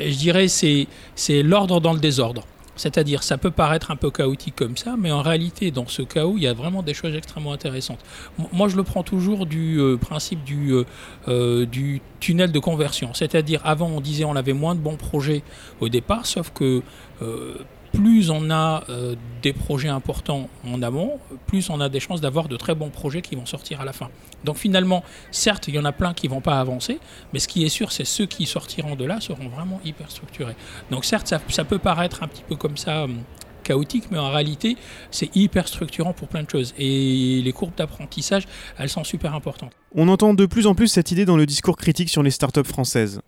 Et 0.00 0.12
je 0.12 0.18
dirais 0.18 0.48
c'est 0.48 0.86
l'ordre 1.42 1.80
dans 1.80 1.92
le 1.92 2.00
désordre. 2.00 2.44
C'est-à-dire, 2.78 3.22
ça 3.22 3.36
peut 3.36 3.50
paraître 3.50 3.90
un 3.90 3.96
peu 3.96 4.10
chaotique 4.10 4.56
comme 4.56 4.76
ça, 4.76 4.94
mais 4.98 5.12
en 5.12 5.20
réalité, 5.20 5.70
dans 5.70 5.86
ce 5.86 6.02
chaos, 6.02 6.34
il 6.36 6.44
y 6.44 6.46
a 6.46 6.54
vraiment 6.54 6.82
des 6.82 6.94
choses 6.94 7.14
extrêmement 7.14 7.52
intéressantes. 7.52 7.98
Moi, 8.52 8.68
je 8.68 8.76
le 8.76 8.84
prends 8.84 9.02
toujours 9.02 9.44
du 9.44 9.78
euh, 9.78 9.96
principe 9.96 10.44
du, 10.44 10.72
euh, 10.72 10.84
euh, 11.26 11.66
du 11.66 12.00
tunnel 12.20 12.52
de 12.52 12.58
conversion. 12.58 13.12
C'est-à-dire, 13.12 13.60
avant, 13.64 13.88
on 13.88 14.00
disait 14.00 14.24
on 14.24 14.36
avait 14.36 14.52
moins 14.52 14.74
de 14.74 14.80
bons 14.80 14.96
projets 14.96 15.42
au 15.80 15.88
départ, 15.88 16.24
sauf 16.24 16.50
que 16.52 16.82
plus 17.92 18.30
on 18.30 18.50
a 18.50 18.84
euh, 18.88 19.14
des 19.42 19.52
projets 19.52 19.88
importants 19.88 20.48
en 20.66 20.82
amont, 20.82 21.18
plus 21.46 21.70
on 21.70 21.80
a 21.80 21.88
des 21.88 22.00
chances 22.00 22.20
d'avoir 22.20 22.48
de 22.48 22.56
très 22.56 22.74
bons 22.74 22.90
projets 22.90 23.22
qui 23.22 23.36
vont 23.36 23.46
sortir 23.46 23.80
à 23.80 23.84
la 23.84 23.92
fin. 23.92 24.08
Donc 24.44 24.56
finalement, 24.56 25.02
certes, 25.30 25.68
il 25.68 25.74
y 25.74 25.78
en 25.78 25.84
a 25.84 25.92
plein 25.92 26.14
qui 26.14 26.28
ne 26.28 26.34
vont 26.34 26.40
pas 26.40 26.60
avancer, 26.60 26.98
mais 27.32 27.38
ce 27.38 27.48
qui 27.48 27.64
est 27.64 27.68
sûr, 27.68 27.92
c'est 27.92 28.04
ceux 28.04 28.26
qui 28.26 28.46
sortiront 28.46 28.94
de 28.94 29.04
là 29.04 29.20
seront 29.20 29.48
vraiment 29.48 29.80
hyper 29.84 30.10
structurés. 30.10 30.56
Donc 30.90 31.04
certes, 31.04 31.32
ça, 31.48 31.64
peut 31.64 31.78
paraître 31.78 32.22
un 32.22 32.28
petit 32.28 32.44
peu 32.46 32.56
comme 32.56 32.76
ça 32.76 33.04
hum, 33.04 33.18
chaotique, 33.64 34.04
mais 34.10 34.18
en 34.18 34.30
réalité, 34.30 34.76
c'est 35.10 35.34
hyper 35.36 35.68
structurant 35.68 36.12
pour 36.12 36.28
plein 36.28 36.42
de 36.42 36.50
choses. 36.50 36.74
Et 36.78 37.42
les 37.42 37.52
courbes 37.52 37.74
d'apprentissage, 37.76 38.46
elles 38.78 38.88
sont 38.88 39.04
super 39.04 39.34
importantes. 39.34 39.72
On 39.94 40.08
entend 40.08 40.34
de 40.34 40.46
plus 40.46 40.66
en 40.66 40.74
plus 40.74 40.88
cette 40.88 41.10
idée 41.10 41.24
dans 41.24 41.36
le 41.36 41.46
discours 41.46 41.76
critique 41.76 42.08
sur 42.08 42.22
les 42.22 42.30
startups 42.30 42.64
françaises. 42.64 43.20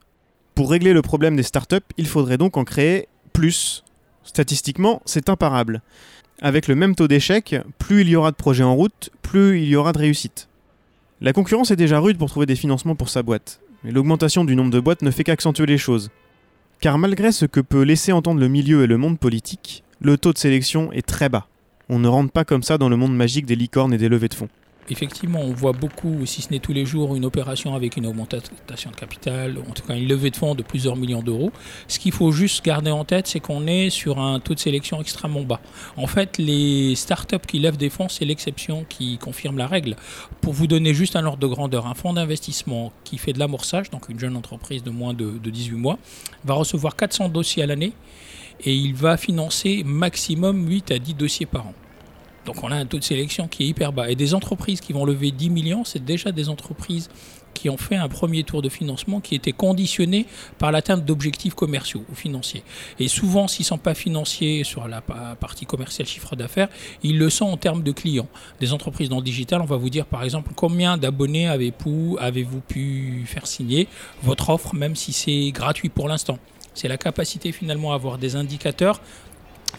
Pour 0.54 0.70
régler 0.70 0.92
le 0.92 1.02
problème 1.02 1.36
des 1.36 1.42
startups, 1.42 1.76
il 1.96 2.06
faudrait 2.06 2.38
donc 2.38 2.56
en 2.56 2.64
créer 2.64 3.08
plus 3.32 3.84
Statistiquement, 4.24 5.02
c'est 5.04 5.28
imparable. 5.28 5.82
Avec 6.42 6.68
le 6.68 6.74
même 6.74 6.94
taux 6.94 7.08
d'échec, 7.08 7.56
plus 7.78 8.02
il 8.02 8.08
y 8.08 8.16
aura 8.16 8.30
de 8.30 8.36
projets 8.36 8.64
en 8.64 8.74
route, 8.74 9.10
plus 9.22 9.60
il 9.60 9.68
y 9.68 9.76
aura 9.76 9.92
de 9.92 9.98
réussite. 9.98 10.48
La 11.20 11.32
concurrence 11.32 11.70
est 11.70 11.76
déjà 11.76 12.00
rude 12.00 12.18
pour 12.18 12.30
trouver 12.30 12.46
des 12.46 12.56
financements 12.56 12.94
pour 12.94 13.10
sa 13.10 13.22
boîte, 13.22 13.60
mais 13.84 13.90
l'augmentation 13.90 14.44
du 14.44 14.56
nombre 14.56 14.70
de 14.70 14.80
boîtes 14.80 15.02
ne 15.02 15.10
fait 15.10 15.24
qu'accentuer 15.24 15.66
les 15.66 15.78
choses. 15.78 16.10
Car 16.80 16.96
malgré 16.96 17.30
ce 17.30 17.44
que 17.44 17.60
peut 17.60 17.82
laisser 17.82 18.12
entendre 18.12 18.40
le 18.40 18.48
milieu 18.48 18.84
et 18.84 18.86
le 18.86 18.96
monde 18.96 19.18
politique, 19.18 19.84
le 20.00 20.16
taux 20.16 20.32
de 20.32 20.38
sélection 20.38 20.92
est 20.92 21.06
très 21.06 21.28
bas. 21.28 21.46
On 21.90 21.98
ne 21.98 22.08
rentre 22.08 22.32
pas 22.32 22.44
comme 22.44 22.62
ça 22.62 22.78
dans 22.78 22.88
le 22.88 22.96
monde 22.96 23.14
magique 23.14 23.44
des 23.44 23.56
licornes 23.56 23.92
et 23.92 23.98
des 23.98 24.08
levées 24.08 24.28
de 24.28 24.34
fonds 24.34 24.48
effectivement, 24.90 25.40
on 25.40 25.52
voit 25.52 25.72
beaucoup, 25.72 26.26
si 26.26 26.42
ce 26.42 26.50
n'est 26.50 26.58
tous 26.58 26.72
les 26.72 26.84
jours, 26.84 27.14
une 27.16 27.24
opération 27.24 27.74
avec 27.74 27.96
une 27.96 28.06
augmentation 28.06 28.90
de 28.90 28.96
capital, 28.96 29.56
en 29.58 29.72
tout 29.72 29.86
cas 29.86 29.94
une 29.94 30.08
levée 30.08 30.30
de 30.30 30.36
fonds 30.36 30.54
de 30.54 30.62
plusieurs 30.62 30.96
millions 30.96 31.22
d'euros. 31.22 31.52
Ce 31.88 31.98
qu'il 31.98 32.12
faut 32.12 32.32
juste 32.32 32.64
garder 32.64 32.90
en 32.90 33.04
tête, 33.04 33.26
c'est 33.26 33.40
qu'on 33.40 33.66
est 33.66 33.90
sur 33.90 34.18
un 34.18 34.40
taux 34.40 34.54
de 34.54 34.58
sélection 34.58 35.00
extrêmement 35.00 35.42
bas. 35.42 35.60
En 35.96 36.06
fait, 36.06 36.38
les 36.38 36.94
startups 36.94 37.46
qui 37.46 37.58
lèvent 37.58 37.76
des 37.76 37.90
fonds, 37.90 38.08
c'est 38.08 38.24
l'exception 38.24 38.84
qui 38.88 39.18
confirme 39.18 39.58
la 39.58 39.66
règle. 39.66 39.96
Pour 40.40 40.52
vous 40.52 40.66
donner 40.66 40.94
juste 40.94 41.16
un 41.16 41.24
ordre 41.24 41.38
de 41.38 41.46
grandeur, 41.46 41.86
un 41.86 41.94
fonds 41.94 42.12
d'investissement 42.12 42.92
qui 43.04 43.18
fait 43.18 43.32
de 43.32 43.38
l'amorçage, 43.38 43.90
donc 43.90 44.08
une 44.08 44.18
jeune 44.18 44.36
entreprise 44.36 44.82
de 44.82 44.90
moins 44.90 45.14
de, 45.14 45.38
de 45.38 45.50
18 45.50 45.76
mois, 45.76 45.98
va 46.44 46.54
recevoir 46.54 46.96
400 46.96 47.28
dossiers 47.28 47.62
à 47.62 47.66
l'année 47.66 47.92
et 48.64 48.74
il 48.74 48.94
va 48.94 49.16
financer 49.16 49.82
maximum 49.84 50.68
8 50.68 50.90
à 50.90 50.98
10 50.98 51.14
dossiers 51.14 51.46
par 51.46 51.66
an. 51.66 51.74
Donc 52.50 52.64
on 52.64 52.72
a 52.72 52.74
un 52.74 52.84
taux 52.84 52.98
de 52.98 53.04
sélection 53.04 53.46
qui 53.46 53.62
est 53.62 53.66
hyper 53.68 53.92
bas. 53.92 54.10
Et 54.10 54.16
des 54.16 54.34
entreprises 54.34 54.80
qui 54.80 54.92
vont 54.92 55.04
lever 55.04 55.30
10 55.30 55.50
millions, 55.50 55.84
c'est 55.84 56.04
déjà 56.04 56.32
des 56.32 56.48
entreprises 56.48 57.08
qui 57.54 57.70
ont 57.70 57.76
fait 57.76 57.94
un 57.94 58.08
premier 58.08 58.42
tour 58.42 58.60
de 58.60 58.68
financement 58.68 59.20
qui 59.20 59.36
était 59.36 59.52
conditionné 59.52 60.26
par 60.58 60.72
l'atteinte 60.72 61.04
d'objectifs 61.04 61.54
commerciaux 61.54 62.04
ou 62.10 62.14
financiers. 62.16 62.64
Et 62.98 63.06
souvent, 63.06 63.46
s'ils 63.46 63.62
ne 63.62 63.68
sont 63.68 63.78
pas 63.78 63.94
financiers 63.94 64.64
sur 64.64 64.88
la 64.88 65.00
partie 65.00 65.64
commerciale 65.64 66.08
chiffre 66.08 66.34
d'affaires, 66.34 66.68
ils 67.04 67.18
le 67.18 67.30
sont 67.30 67.44
en 67.44 67.56
termes 67.56 67.84
de 67.84 67.92
clients. 67.92 68.26
Des 68.58 68.72
entreprises 68.72 69.08
dans 69.08 69.18
le 69.18 69.22
digital, 69.22 69.60
on 69.60 69.66
va 69.66 69.76
vous 69.76 69.90
dire 69.90 70.06
par 70.06 70.24
exemple 70.24 70.50
combien 70.56 70.98
d'abonnés 70.98 71.46
avez-vous 71.46 72.16
avez 72.18 72.44
pu 72.66 73.22
faire 73.26 73.46
signer 73.46 73.86
votre 74.24 74.50
offre, 74.50 74.74
même 74.74 74.96
si 74.96 75.12
c'est 75.12 75.52
gratuit 75.52 75.88
pour 75.88 76.08
l'instant. 76.08 76.40
C'est 76.74 76.88
la 76.88 76.98
capacité 76.98 77.52
finalement 77.52 77.92
à 77.92 77.94
avoir 77.94 78.18
des 78.18 78.34
indicateurs 78.34 79.00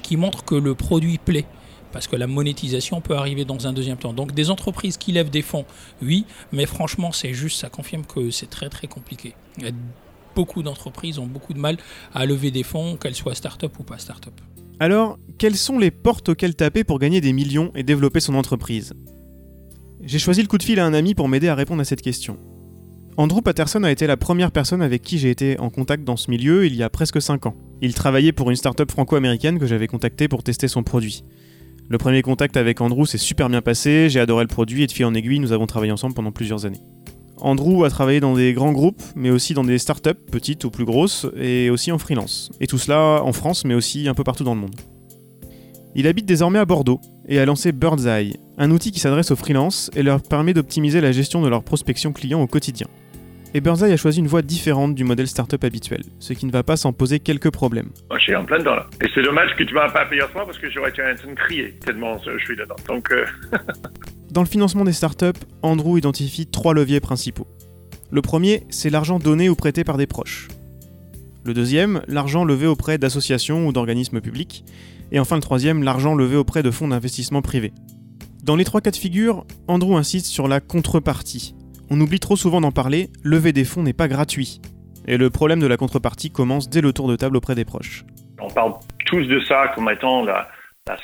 qui 0.04 0.16
montrent 0.16 0.46
que 0.46 0.56
le 0.56 0.74
produit 0.74 1.18
plaît 1.18 1.46
parce 1.92 2.08
que 2.08 2.16
la 2.16 2.28
monétisation 2.28 3.02
peut 3.02 3.16
arriver 3.16 3.46
dans 3.46 3.68
un 3.68 3.74
deuxième 3.74 3.98
temps. 3.98 4.14
Donc 4.14 4.34
des 4.34 4.50
entreprises 4.50 4.98
qui 4.98 5.12
lèvent 5.12 5.30
des 5.30 5.42
fonds, 5.42 5.66
oui, 6.02 6.26
mais 6.52 6.66
franchement, 6.66 7.12
c'est 7.12 7.34
juste, 7.34 7.60
ça 7.60 7.70
confirme 7.70 8.06
que 8.06 8.32
c'est 8.32 8.50
très 8.50 8.70
très 8.70 8.88
compliqué. 8.88 9.34
Beaucoup 10.36 10.64
d'entreprises 10.64 11.20
ont 11.20 11.28
beaucoup 11.28 11.54
de 11.54 11.60
mal 11.60 11.78
à 12.14 12.26
lever 12.26 12.52
des 12.52 12.64
fonds, 12.64 12.96
qu'elles 12.96 13.16
soient 13.16 13.36
start-up 13.36 13.78
ou 13.80 13.84
pas 13.84 13.98
start-up. 13.98 14.34
Alors, 14.80 15.20
quelles 15.38 15.58
sont 15.58 15.78
les 15.78 15.92
portes 15.92 16.30
auxquelles 16.30 16.56
taper 16.56 16.84
pour 16.84 16.98
gagner 16.98 17.22
des 17.22 17.34
millions 17.34 17.72
et 17.76 17.84
développer 17.84 18.20
son 18.20 18.36
entreprise? 18.36 18.94
J'ai 20.02 20.18
choisi 20.18 20.42
le 20.42 20.48
coup 20.48 20.58
de 20.58 20.64
fil 20.64 20.80
à 20.80 20.86
un 20.86 20.94
ami 20.94 21.14
pour 21.14 21.28
m'aider 21.28 21.50
à 21.50 21.56
répondre 21.56 21.82
à 21.82 21.86
cette 21.86 22.02
question. 22.02 22.40
Andrew 23.18 23.42
Patterson 23.42 23.84
a 23.84 23.92
été 23.92 24.08
la 24.08 24.18
première 24.18 24.52
personne 24.52 24.82
avec 24.82 25.02
qui 25.02 25.20
j'ai 25.20 25.30
été 25.30 25.60
en 25.60 25.70
contact 25.70 26.04
dans 26.04 26.16
ce 26.16 26.32
milieu 26.32 26.66
il 26.66 26.76
y 26.76 26.82
a 26.82 26.90
presque 26.90 27.22
5 27.22 27.46
ans. 27.46 27.56
Il 27.82 27.94
travaillait 27.94 28.32
pour 28.32 28.50
une 28.50 28.56
start-up 28.56 28.90
franco-américaine 28.90 29.60
que 29.60 29.68
j'avais 29.68 29.88
contactée 29.88 30.28
pour 30.28 30.44
tester 30.44 30.68
son 30.68 30.82
produit. 30.82 31.24
Le 31.92 31.98
premier 31.98 32.22
contact 32.22 32.56
avec 32.56 32.80
Andrew 32.80 33.06
s'est 33.06 33.18
super 33.18 33.50
bien 33.50 33.62
passé, 33.62 34.08
j'ai 34.10 34.22
adoré 34.22 34.46
le 34.46 34.48
produit 34.48 34.84
et 34.84 34.88
de 34.88 34.94
fil 34.94 35.04
en 35.04 35.14
aiguille, 35.14 35.40
nous 35.40 35.52
avons 35.52 35.68
travaillé 35.68 35.92
ensemble 35.92 36.14
pendant 36.14 36.32
plusieurs 36.32 36.66
années. 36.66 36.80
Andrew 37.36 37.84
a 37.84 37.90
travaillé 37.90 38.22
dans 38.22 38.34
des 38.34 38.54
grands 38.54 38.72
groupes, 38.72 39.04
mais 39.14 39.30
aussi 39.30 39.54
dans 39.54 39.66
des 39.66 39.78
startups, 39.78 40.14
petites 40.32 40.64
ou 40.64 40.70
plus 40.70 40.86
grosses, 40.86 41.28
et 41.36 41.70
aussi 41.70 41.92
en 41.92 41.98
freelance. 41.98 42.50
Et 42.62 42.68
tout 42.68 42.78
cela 42.78 43.22
en 43.26 43.34
France, 43.34 43.66
mais 43.66 43.74
aussi 43.74 44.08
un 44.08 44.14
peu 44.14 44.24
partout 44.24 44.46
dans 44.46 44.56
le 44.56 44.62
monde. 44.62 44.76
Il 45.94 46.08
habite 46.08 46.26
désormais 46.26 46.60
à 46.60 46.66
Bordeaux 46.66 47.02
et 47.28 47.40
a 47.40 47.46
lancé 47.46 47.74
Bird's 47.74 48.06
Eye, 48.06 48.38
un 48.58 48.72
outil 48.72 48.94
qui 48.94 49.02
s'adresse 49.02 49.32
aux 49.32 49.36
freelances 49.36 49.92
et 49.94 50.02
leur 50.02 50.22
permet 50.22 50.54
d'optimiser 50.54 51.02
la 51.02 51.12
gestion 51.12 51.42
de 51.42 51.50
leur 51.50 51.62
prospection 51.62 52.14
client 52.14 52.42
au 52.42 52.48
quotidien. 52.48 52.88
Et 53.54 53.60
Birdseye 53.60 53.92
a 53.92 53.98
choisi 53.98 54.20
une 54.20 54.28
voie 54.28 54.42
différente 54.42 54.96
du 54.96 55.04
modèle 55.04 55.28
startup 55.28 55.62
habituel, 55.64 56.04
ce 56.20 56.32
qui 56.32 56.46
ne 56.46 56.52
va 56.52 56.64
pas 56.64 56.78
sans 56.78 56.94
poser 56.94 57.20
quelques 57.20 57.52
problèmes. 57.52 57.90
Moi, 58.10 58.18
je 58.18 58.24
suis 58.24 58.36
en 58.36 58.46
plein 58.46 58.60
dedans 58.60 58.76
là. 58.76 58.88
Et 59.04 59.08
c'est 59.14 59.22
dommage 59.22 59.50
que 59.58 59.64
tu 59.64 59.74
m'as 59.74 59.90
pas 59.90 60.08
hier 60.10 60.30
soir 60.32 60.46
parce 60.46 60.58
que 60.58 60.70
j'aurais 60.70 60.90
été 60.90 61.02
en 61.02 61.14
train 61.16 61.32
de 61.32 61.36
crier 61.36 61.74
tellement 61.86 62.18
je 62.20 62.44
suis 62.46 62.56
dedans. 62.56 62.76
Donc, 62.88 63.12
euh, 63.12 63.26
Dans 64.32 64.42
le 64.42 64.48
financement 64.48 64.86
des 64.86 64.94
startups, 64.94 65.40
Andrew 65.62 65.98
identifie 65.98 66.48
trois 66.48 66.74
leviers 66.74 67.02
principaux. 67.02 67.48
Le 68.10 68.22
premier, 68.22 68.64
c'est 68.70 68.90
l'argent 68.90 69.20
donné 69.20 69.50
ou 69.50 69.56
prêté 69.56 69.84
par 69.84 69.98
des 69.98 70.08
proches. 70.08 70.48
Le 71.44 71.54
deuxième, 71.54 72.02
l'argent 72.08 72.46
levé 72.46 72.68
auprès 72.68 72.98
d'associations 72.98 73.68
ou 73.68 73.74
d'organismes 73.74 74.22
publics. 74.22 74.64
Et 75.12 75.20
enfin 75.20 75.36
le 75.36 75.42
troisième, 75.42 75.84
l'argent 75.84 76.16
levé 76.16 76.38
auprès 76.38 76.64
de 76.64 76.72
fonds 76.72 76.88
d'investissement 76.88 77.42
privés. 77.42 77.74
Dans 78.44 78.56
les 78.56 78.64
trois 78.64 78.80
cas 78.80 78.92
de 78.92 78.96
figure, 78.96 79.46
Andrew 79.68 79.98
insiste 79.98 80.28
sur 80.28 80.48
la 80.48 80.62
contrepartie, 80.62 81.54
on 81.92 82.00
oublie 82.00 82.22
trop 82.22 82.38
souvent 82.38 82.62
d'en 82.62 82.72
parler, 82.72 83.10
lever 83.22 83.52
des 83.52 83.66
fonds 83.66 83.84
n'est 83.84 83.92
pas 83.92 84.08
gratuit. 84.08 84.62
Et 85.08 85.18
le 85.18 85.30
problème 85.30 85.60
de 85.60 85.68
la 85.68 85.76
contrepartie 85.76 86.32
commence 86.32 86.70
dès 86.70 86.80
le 86.80 86.94
tour 86.94 87.10
de 87.10 87.18
table 87.18 87.36
auprès 87.36 87.54
des 87.54 87.66
proches. 87.66 88.06
On 88.40 88.50
parle 88.50 88.76
tous 89.06 89.26
de 89.26 89.42
ça 89.42 89.74
comme 89.76 89.90
étant 89.90 90.24
la, 90.24 90.48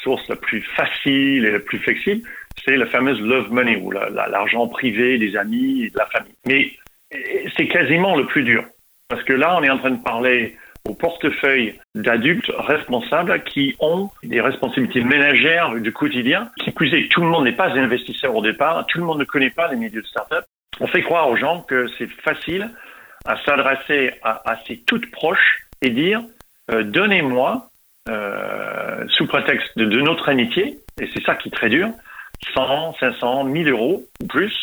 source 0.02 0.26
la 0.30 0.38
plus 0.38 0.62
facile 0.78 1.46
et 1.46 1.52
la 1.52 1.60
plus 1.60 1.80
flexible. 1.80 2.22
C'est 2.64 2.78
la 2.78 2.86
fameuse 2.86 3.20
love 3.20 3.52
money, 3.52 3.76
ou 3.76 3.92
l'argent 3.92 4.68
privé 4.70 5.18
des 5.18 5.36
amis 5.36 5.84
et 5.84 5.90
de 5.90 5.98
la 5.98 6.06
famille. 6.06 6.36
Mais 6.46 6.72
c'est 7.58 7.68
quasiment 7.68 8.16
le 8.16 8.26
plus 8.26 8.44
dur. 8.44 8.64
Parce 9.10 9.24
que 9.24 9.34
là, 9.34 9.58
on 9.60 9.64
est 9.64 9.70
en 9.70 9.80
train 9.80 9.92
de 9.92 10.02
parler 10.02 10.56
au 10.88 10.94
portefeuille 10.94 11.78
d'adultes 11.96 12.52
responsables 12.60 13.44
qui 13.44 13.76
ont 13.82 14.10
des 14.24 14.40
responsabilités 14.40 15.04
ménagères 15.04 15.76
du 15.76 15.92
quotidien. 15.92 16.50
Qui 16.64 16.72
plus 16.72 16.94
est, 16.94 17.10
tout 17.10 17.22
le 17.22 17.28
monde 17.28 17.44
n'est 17.44 17.52
pas 17.52 17.72
investisseur 17.72 18.34
au 18.34 18.42
départ, 18.42 18.86
tout 18.88 19.00
le 19.00 19.04
monde 19.04 19.20
ne 19.20 19.26
connaît 19.26 19.50
pas 19.50 19.70
les 19.70 19.76
milieux 19.76 20.02
de 20.02 20.08
start-up 20.08 20.46
on 20.80 20.88
fait 20.88 21.02
croire 21.02 21.30
aux 21.30 21.38
gens 21.38 21.62
que 21.62 21.88
c'est 21.98 22.10
facile 22.22 22.70
à 23.26 23.36
s'adresser 23.44 24.14
à, 24.24 24.58
ses 24.68 24.78
toutes 24.78 25.12
proches 25.12 25.68
et 25.82 25.90
dire 25.90 26.22
euh, 26.72 26.84
donnez-moi, 26.84 27.70
euh, 28.10 29.06
sous 29.10 29.28
prétexte 29.28 29.78
de, 29.78 30.02
notre 30.02 30.30
amitié, 30.30 30.80
et 31.00 31.10
c'est 31.14 31.24
ça 31.24 31.36
qui 31.36 31.50
est 31.50 31.52
très 31.52 31.70
dur, 31.70 31.90
100, 32.54 32.96
500, 33.00 33.44
1000 33.46 33.70
euros 33.70 34.04
ou 34.22 34.28
plus 34.28 34.54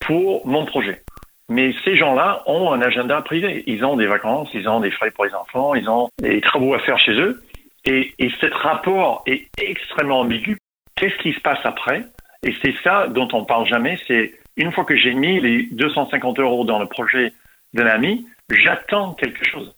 pour 0.00 0.46
mon 0.46 0.64
projet. 0.64 1.02
Mais 1.48 1.74
ces 1.84 1.96
gens-là 1.96 2.42
ont 2.46 2.72
un 2.72 2.82
agenda 2.82 3.20
privé. 3.22 3.62
Ils 3.66 3.84
ont 3.84 3.96
des 3.96 4.06
vacances, 4.06 4.48
ils 4.52 4.68
ont 4.68 4.80
des 4.80 4.90
frais 4.90 5.10
pour 5.12 5.24
les 5.24 5.34
enfants, 5.34 5.74
ils 5.74 5.88
ont 5.88 6.08
des 6.20 6.40
travaux 6.40 6.74
à 6.74 6.80
faire 6.80 6.98
chez 6.98 7.12
eux. 7.12 7.42
Et, 7.84 8.12
et 8.18 8.30
ce 8.40 8.46
rapport 8.52 9.22
est 9.26 9.46
extrêmement 9.58 10.20
ambigu. 10.20 10.58
Qu'est-ce 10.96 11.16
qui 11.18 11.32
se 11.32 11.40
passe 11.40 11.60
après? 11.64 12.04
Et 12.42 12.54
c'est 12.62 12.74
ça 12.82 13.06
dont 13.08 13.28
on 13.32 13.44
parle 13.44 13.66
jamais, 13.66 13.98
c'est 14.08 14.34
une 14.56 14.72
fois 14.72 14.84
que 14.84 14.96
j'ai 14.96 15.14
mis 15.14 15.40
les 15.40 15.68
250 15.72 16.38
euros 16.38 16.64
dans 16.64 16.78
le 16.78 16.86
projet 16.86 17.32
d'un 17.74 17.86
ami, 17.86 18.26
j'attends 18.50 19.14
quelque 19.14 19.44
chose. 19.44 19.74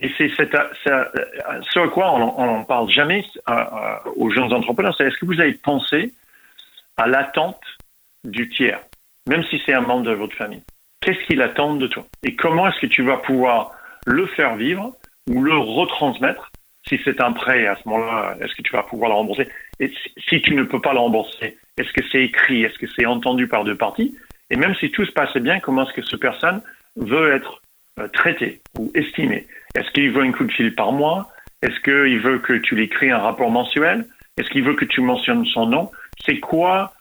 Et 0.00 0.10
c'est 0.18 0.28
ce 0.28 1.78
à 1.78 1.88
quoi 1.88 2.12
on 2.12 2.46
n'en 2.46 2.64
parle 2.64 2.90
jamais 2.90 3.24
euh, 3.48 3.52
euh, 3.52 4.10
aux 4.16 4.30
jeunes 4.30 4.52
entrepreneurs, 4.52 4.94
c'est 4.96 5.04
est-ce 5.06 5.16
que 5.16 5.26
vous 5.26 5.40
avez 5.40 5.54
pensé 5.54 6.12
à 6.98 7.06
l'attente 7.06 7.62
du 8.24 8.48
tiers, 8.50 8.80
même 9.26 9.42
si 9.44 9.60
c'est 9.64 9.72
un 9.72 9.80
membre 9.80 10.04
de 10.04 10.12
votre 10.12 10.36
famille? 10.36 10.62
Qu'est-ce 11.00 11.24
qu'il 11.26 11.40
attend 11.40 11.76
de 11.76 11.86
toi? 11.86 12.04
Et 12.24 12.36
comment 12.36 12.68
est-ce 12.68 12.80
que 12.80 12.86
tu 12.86 13.02
vas 13.04 13.18
pouvoir 13.18 13.72
le 14.06 14.26
faire 14.26 14.56
vivre 14.56 14.94
ou 15.30 15.42
le 15.42 15.56
retransmettre 15.56 16.50
si 16.88 17.00
c'est 17.04 17.20
un 17.20 17.32
prêt 17.32 17.66
à 17.66 17.76
ce 17.76 17.88
moment-là, 17.88 18.36
est-ce 18.40 18.54
que 18.54 18.62
tu 18.62 18.72
vas 18.72 18.82
pouvoir 18.82 19.10
le 19.10 19.16
rembourser? 19.16 19.48
Et 19.80 19.92
si 20.28 20.40
tu 20.42 20.54
ne 20.54 20.62
peux 20.62 20.80
pas 20.80 20.92
le 20.92 21.00
rembourser, 21.00 21.58
est-ce 21.76 21.92
que 21.92 22.02
c'est 22.10 22.22
écrit? 22.22 22.62
Est-ce 22.62 22.78
que 22.78 22.86
c'est 22.96 23.06
entendu 23.06 23.46
par 23.48 23.64
deux 23.64 23.76
parties? 23.76 24.14
Et 24.50 24.56
même 24.56 24.74
si 24.76 24.90
tout 24.90 25.04
se 25.04 25.12
passe 25.12 25.36
bien, 25.36 25.60
comment 25.60 25.86
est-ce 25.86 25.94
que 25.94 26.06
cette 26.06 26.20
personne 26.20 26.62
veut 26.96 27.32
être 27.32 27.62
euh, 27.98 28.08
traitée 28.08 28.60
ou 28.78 28.90
estimée 28.94 29.46
Est-ce 29.74 29.90
qu'il 29.90 30.10
veut 30.12 30.22
un 30.22 30.32
coup 30.32 30.44
de 30.44 30.52
fil 30.52 30.74
par 30.74 30.92
mois? 30.92 31.30
Est-ce 31.62 31.78
qu'il 31.80 32.20
veut 32.20 32.38
que 32.38 32.54
tu 32.54 32.76
l'écris 32.76 33.10
un 33.10 33.18
rapport 33.18 33.50
mensuel? 33.50 34.06
Est-ce 34.38 34.48
qu'il 34.50 34.62
veut 34.62 34.74
que 34.74 34.84
tu 34.84 35.00
mentionnes 35.00 35.44
son 35.46 35.66
nom? 35.66 35.90
C'est 36.24 36.40
quoi 36.40 36.92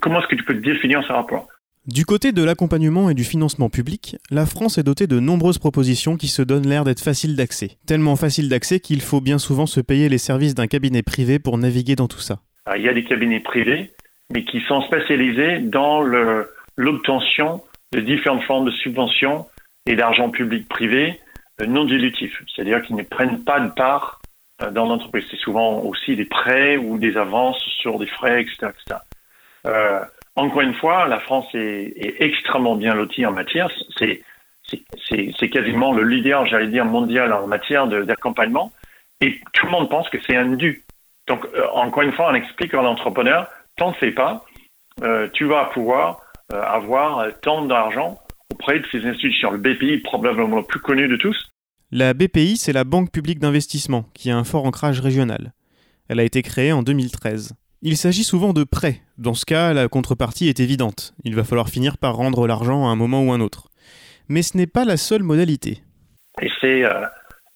Comment 0.00 0.20
est-ce 0.20 0.28
que 0.28 0.36
tu 0.36 0.44
peux 0.44 0.54
définir 0.54 1.02
ce 1.06 1.12
rapport? 1.12 1.48
Du 1.86 2.04
côté 2.04 2.32
de 2.32 2.42
l'accompagnement 2.44 3.08
et 3.08 3.14
du 3.14 3.24
financement 3.24 3.70
public, 3.70 4.16
la 4.30 4.44
France 4.44 4.76
est 4.78 4.82
dotée 4.82 5.06
de 5.06 5.18
nombreuses 5.18 5.58
propositions 5.58 6.16
qui 6.16 6.28
se 6.28 6.42
donnent 6.42 6.68
l'air 6.68 6.84
d'être 6.84 7.00
faciles 7.00 7.36
d'accès. 7.36 7.78
Tellement 7.86 8.16
faciles 8.16 8.48
d'accès 8.48 8.80
qu'il 8.80 9.00
faut 9.00 9.20
bien 9.20 9.38
souvent 9.38 9.66
se 9.66 9.80
payer 9.80 10.08
les 10.08 10.18
services 10.18 10.54
d'un 10.54 10.66
cabinet 10.66 11.02
privé 11.02 11.38
pour 11.38 11.56
naviguer 11.56 11.96
dans 11.96 12.08
tout 12.08 12.20
ça. 12.20 12.40
Ah, 12.72 12.76
il 12.76 12.84
y 12.84 12.88
a 12.88 12.92
des 12.92 13.02
cabinets 13.02 13.40
privés, 13.40 13.90
mais 14.32 14.44
qui 14.44 14.60
sont 14.60 14.80
spécialisés 14.82 15.58
dans 15.58 16.02
l'obtention 16.76 17.64
de 17.92 17.98
différentes 17.98 18.44
formes 18.44 18.66
de 18.66 18.70
subventions 18.70 19.48
et 19.86 19.96
d'argent 19.96 20.30
public 20.30 20.68
privé 20.68 21.18
euh, 21.60 21.66
non 21.66 21.84
dilutifs, 21.84 22.40
c'est-à-dire 22.54 22.80
qu'ils 22.82 22.94
ne 22.94 23.02
prennent 23.02 23.42
pas 23.42 23.58
de 23.58 23.70
part 23.72 24.22
euh, 24.62 24.70
dans 24.70 24.86
l'entreprise. 24.86 25.24
C'est 25.32 25.36
souvent 25.38 25.80
aussi 25.80 26.14
des 26.14 26.26
prêts 26.26 26.76
ou 26.76 26.96
des 26.96 27.16
avances 27.16 27.60
sur 27.80 27.98
des 27.98 28.06
frais, 28.06 28.42
etc. 28.42 28.72
Euh, 29.66 30.04
encore 30.36 30.60
une 30.60 30.74
fois, 30.74 31.08
la 31.08 31.18
France 31.18 31.48
est, 31.54 32.22
extrêmement 32.22 32.76
bien 32.76 32.94
lotie 32.94 33.26
en 33.26 33.32
matière. 33.32 33.68
C'est 33.98 35.48
quasiment 35.48 35.92
le 35.92 36.04
leader, 36.04 36.46
j'allais 36.46 36.68
dire, 36.68 36.84
mondial 36.84 37.32
en 37.32 37.48
matière 37.48 37.88
d'accompagnement. 37.88 38.70
Et 39.20 39.40
tout 39.54 39.66
le 39.66 39.72
monde 39.72 39.90
pense 39.90 40.08
que 40.08 40.18
c'est 40.24 40.36
un 40.36 40.54
dû. 40.54 40.84
Donc, 41.30 41.46
euh, 41.54 41.64
encore 41.72 42.02
une 42.02 42.12
fois, 42.12 42.32
on 42.32 42.34
explique 42.34 42.74
à 42.74 42.82
l'entrepreneur, 42.82 43.46
t'en 43.76 43.92
fais 43.92 44.10
pas, 44.10 44.44
euh, 45.04 45.28
tu 45.32 45.44
vas 45.44 45.66
pouvoir 45.66 46.20
euh, 46.52 46.60
avoir 46.60 47.24
tant 47.40 47.64
d'argent 47.64 48.18
auprès 48.52 48.80
de 48.80 48.86
ces 48.90 49.06
institutions. 49.06 49.52
Le 49.52 49.58
BPI 49.58 49.98
probablement 49.98 50.56
le 50.56 50.64
plus 50.64 50.80
connu 50.80 51.06
de 51.06 51.14
tous. 51.14 51.48
La 51.92 52.14
BPI, 52.14 52.56
c'est 52.56 52.72
la 52.72 52.82
Banque 52.82 53.12
publique 53.12 53.38
d'investissement, 53.38 54.06
qui 54.12 54.28
a 54.32 54.36
un 54.36 54.42
fort 54.42 54.64
ancrage 54.64 54.98
régional. 54.98 55.52
Elle 56.08 56.18
a 56.18 56.24
été 56.24 56.42
créée 56.42 56.72
en 56.72 56.82
2013. 56.82 57.54
Il 57.82 57.96
s'agit 57.96 58.24
souvent 58.24 58.52
de 58.52 58.64
prêts. 58.64 59.00
Dans 59.16 59.34
ce 59.34 59.46
cas, 59.46 59.72
la 59.72 59.86
contrepartie 59.86 60.48
est 60.48 60.58
évidente. 60.58 61.14
Il 61.22 61.36
va 61.36 61.44
falloir 61.44 61.68
finir 61.68 61.96
par 61.96 62.16
rendre 62.16 62.48
l'argent 62.48 62.88
à 62.88 62.90
un 62.90 62.96
moment 62.96 63.22
ou 63.22 63.30
un 63.30 63.40
autre. 63.40 63.68
Mais 64.28 64.42
ce 64.42 64.56
n'est 64.56 64.66
pas 64.66 64.84
la 64.84 64.96
seule 64.96 65.22
modalité. 65.22 65.78
Et 66.42 66.50
c'est 66.60 66.84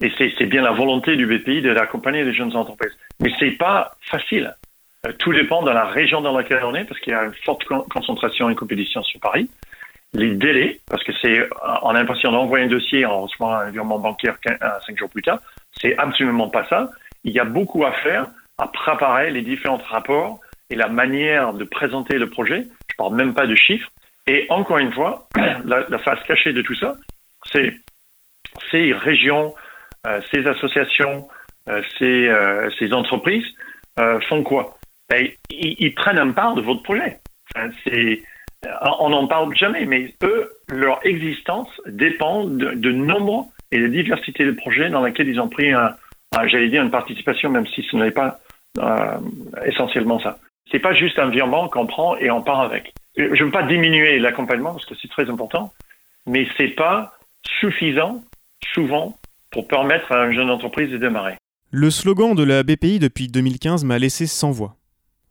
et 0.00 0.12
c'est 0.18 0.46
bien 0.46 0.62
la 0.62 0.72
volonté 0.72 1.16
du 1.16 1.26
BPI 1.26 1.62
d'accompagner 1.62 2.24
les 2.24 2.34
jeunes 2.34 2.54
entreprises. 2.56 2.92
Mais 3.20 3.30
ce 3.38 3.44
n'est 3.44 3.52
pas 3.52 3.92
facile. 4.10 4.54
Euh, 5.06 5.12
tout 5.18 5.32
dépend 5.32 5.62
de 5.62 5.70
la 5.70 5.84
région 5.84 6.20
dans 6.20 6.36
laquelle 6.36 6.64
on 6.64 6.74
est, 6.74 6.84
parce 6.84 7.00
qu'il 7.00 7.12
y 7.12 7.16
a 7.16 7.24
une 7.24 7.34
forte 7.44 7.64
concentration 7.64 8.50
et 8.50 8.54
compétition 8.54 9.02
sur 9.02 9.20
Paris. 9.20 9.48
Les 10.12 10.34
délais, 10.34 10.80
parce 10.88 11.02
que 11.02 11.12
c'est, 11.20 11.48
on 11.82 11.90
a 11.90 11.94
l'impression 11.94 12.30
d'envoyer 12.30 12.66
un 12.66 12.68
dossier 12.68 13.04
en 13.04 13.22
recevant 13.22 13.52
un 13.52 13.70
virement 13.70 13.98
bancaire 13.98 14.36
cinq 14.86 14.96
jours 14.98 15.10
plus 15.10 15.22
tard. 15.22 15.40
C'est 15.72 15.96
absolument 15.98 16.48
pas 16.48 16.64
ça. 16.68 16.90
Il 17.24 17.32
y 17.32 17.40
a 17.40 17.44
beaucoup 17.44 17.84
à 17.84 17.92
faire 17.92 18.26
à 18.58 18.68
préparer 18.68 19.30
les 19.32 19.42
différents 19.42 19.80
rapports 19.88 20.40
et 20.70 20.76
la 20.76 20.88
manière 20.88 21.52
de 21.52 21.64
présenter 21.64 22.18
le 22.18 22.30
projet. 22.30 22.66
Je 22.88 22.96
parle 22.96 23.16
même 23.16 23.34
pas 23.34 23.46
de 23.46 23.56
chiffres. 23.56 23.90
Et 24.26 24.46
encore 24.50 24.78
une 24.78 24.92
fois, 24.92 25.28
la, 25.64 25.84
la 25.88 25.98
face 25.98 26.22
cachée 26.24 26.52
de 26.52 26.62
tout 26.62 26.76
ça, 26.76 26.94
c'est 27.52 27.74
ces 28.70 28.92
régions, 28.92 29.48
euh, 29.48 29.60
ces 30.30 30.46
associations, 30.46 31.28
euh, 31.68 31.82
ces, 31.98 32.28
euh, 32.28 32.70
ces, 32.78 32.92
entreprises 32.92 33.46
font 34.28 34.42
quoi? 34.42 34.76
Ben, 35.08 35.28
ils, 35.50 35.94
prennent 35.94 36.18
un 36.18 36.32
part 36.32 36.54
de 36.54 36.62
votre 36.62 36.82
projet. 36.82 37.20
on 38.98 39.10
n'en 39.10 39.26
parle 39.26 39.54
jamais, 39.56 39.84
mais 39.84 40.14
eux, 40.22 40.50
leur 40.68 41.04
existence 41.06 41.68
dépend 41.86 42.44
de, 42.44 42.90
nombre 42.90 43.48
et 43.70 43.78
de 43.78 43.86
diversité 43.86 44.44
de 44.44 44.52
projets 44.52 44.90
dans 44.90 45.04
lesquels 45.04 45.28
ils 45.28 45.40
ont 45.40 45.48
pris, 45.48 45.72
un, 45.72 45.94
j'allais 46.46 46.68
dire, 46.68 46.82
une 46.82 46.90
participation, 46.90 47.50
même 47.50 47.66
si 47.68 47.82
ce 47.90 47.96
n'est 47.96 48.10
pas 48.10 48.40
essentiellement 49.64 50.18
ça. 50.18 50.38
C'est 50.72 50.80
pas 50.80 50.94
juste 50.94 51.18
un 51.18 51.28
virement 51.28 51.68
qu'on 51.68 51.86
prend 51.86 52.16
et 52.16 52.30
on 52.30 52.42
part 52.42 52.62
avec. 52.62 52.92
Je 53.16 53.22
ne 53.22 53.44
veux 53.44 53.50
pas 53.50 53.62
diminuer 53.62 54.18
l'accompagnement 54.18 54.72
parce 54.72 54.86
que 54.86 54.94
c'est 55.00 55.10
très 55.10 55.30
important, 55.30 55.72
mais 56.26 56.48
c'est 56.56 56.74
pas 56.74 57.12
suffisant 57.60 58.22
souvent 58.72 59.16
pour 59.54 59.68
permettre 59.68 60.10
à 60.10 60.26
une 60.26 60.34
jeune 60.34 60.50
entreprise 60.50 60.90
de 60.90 60.98
démarrer. 60.98 61.36
Le 61.70 61.88
slogan 61.88 62.34
de 62.34 62.42
la 62.42 62.64
BPI 62.64 62.98
depuis 62.98 63.28
2015 63.28 63.84
m'a 63.84 64.00
laissé 64.00 64.26
sans 64.26 64.50
voix. 64.50 64.76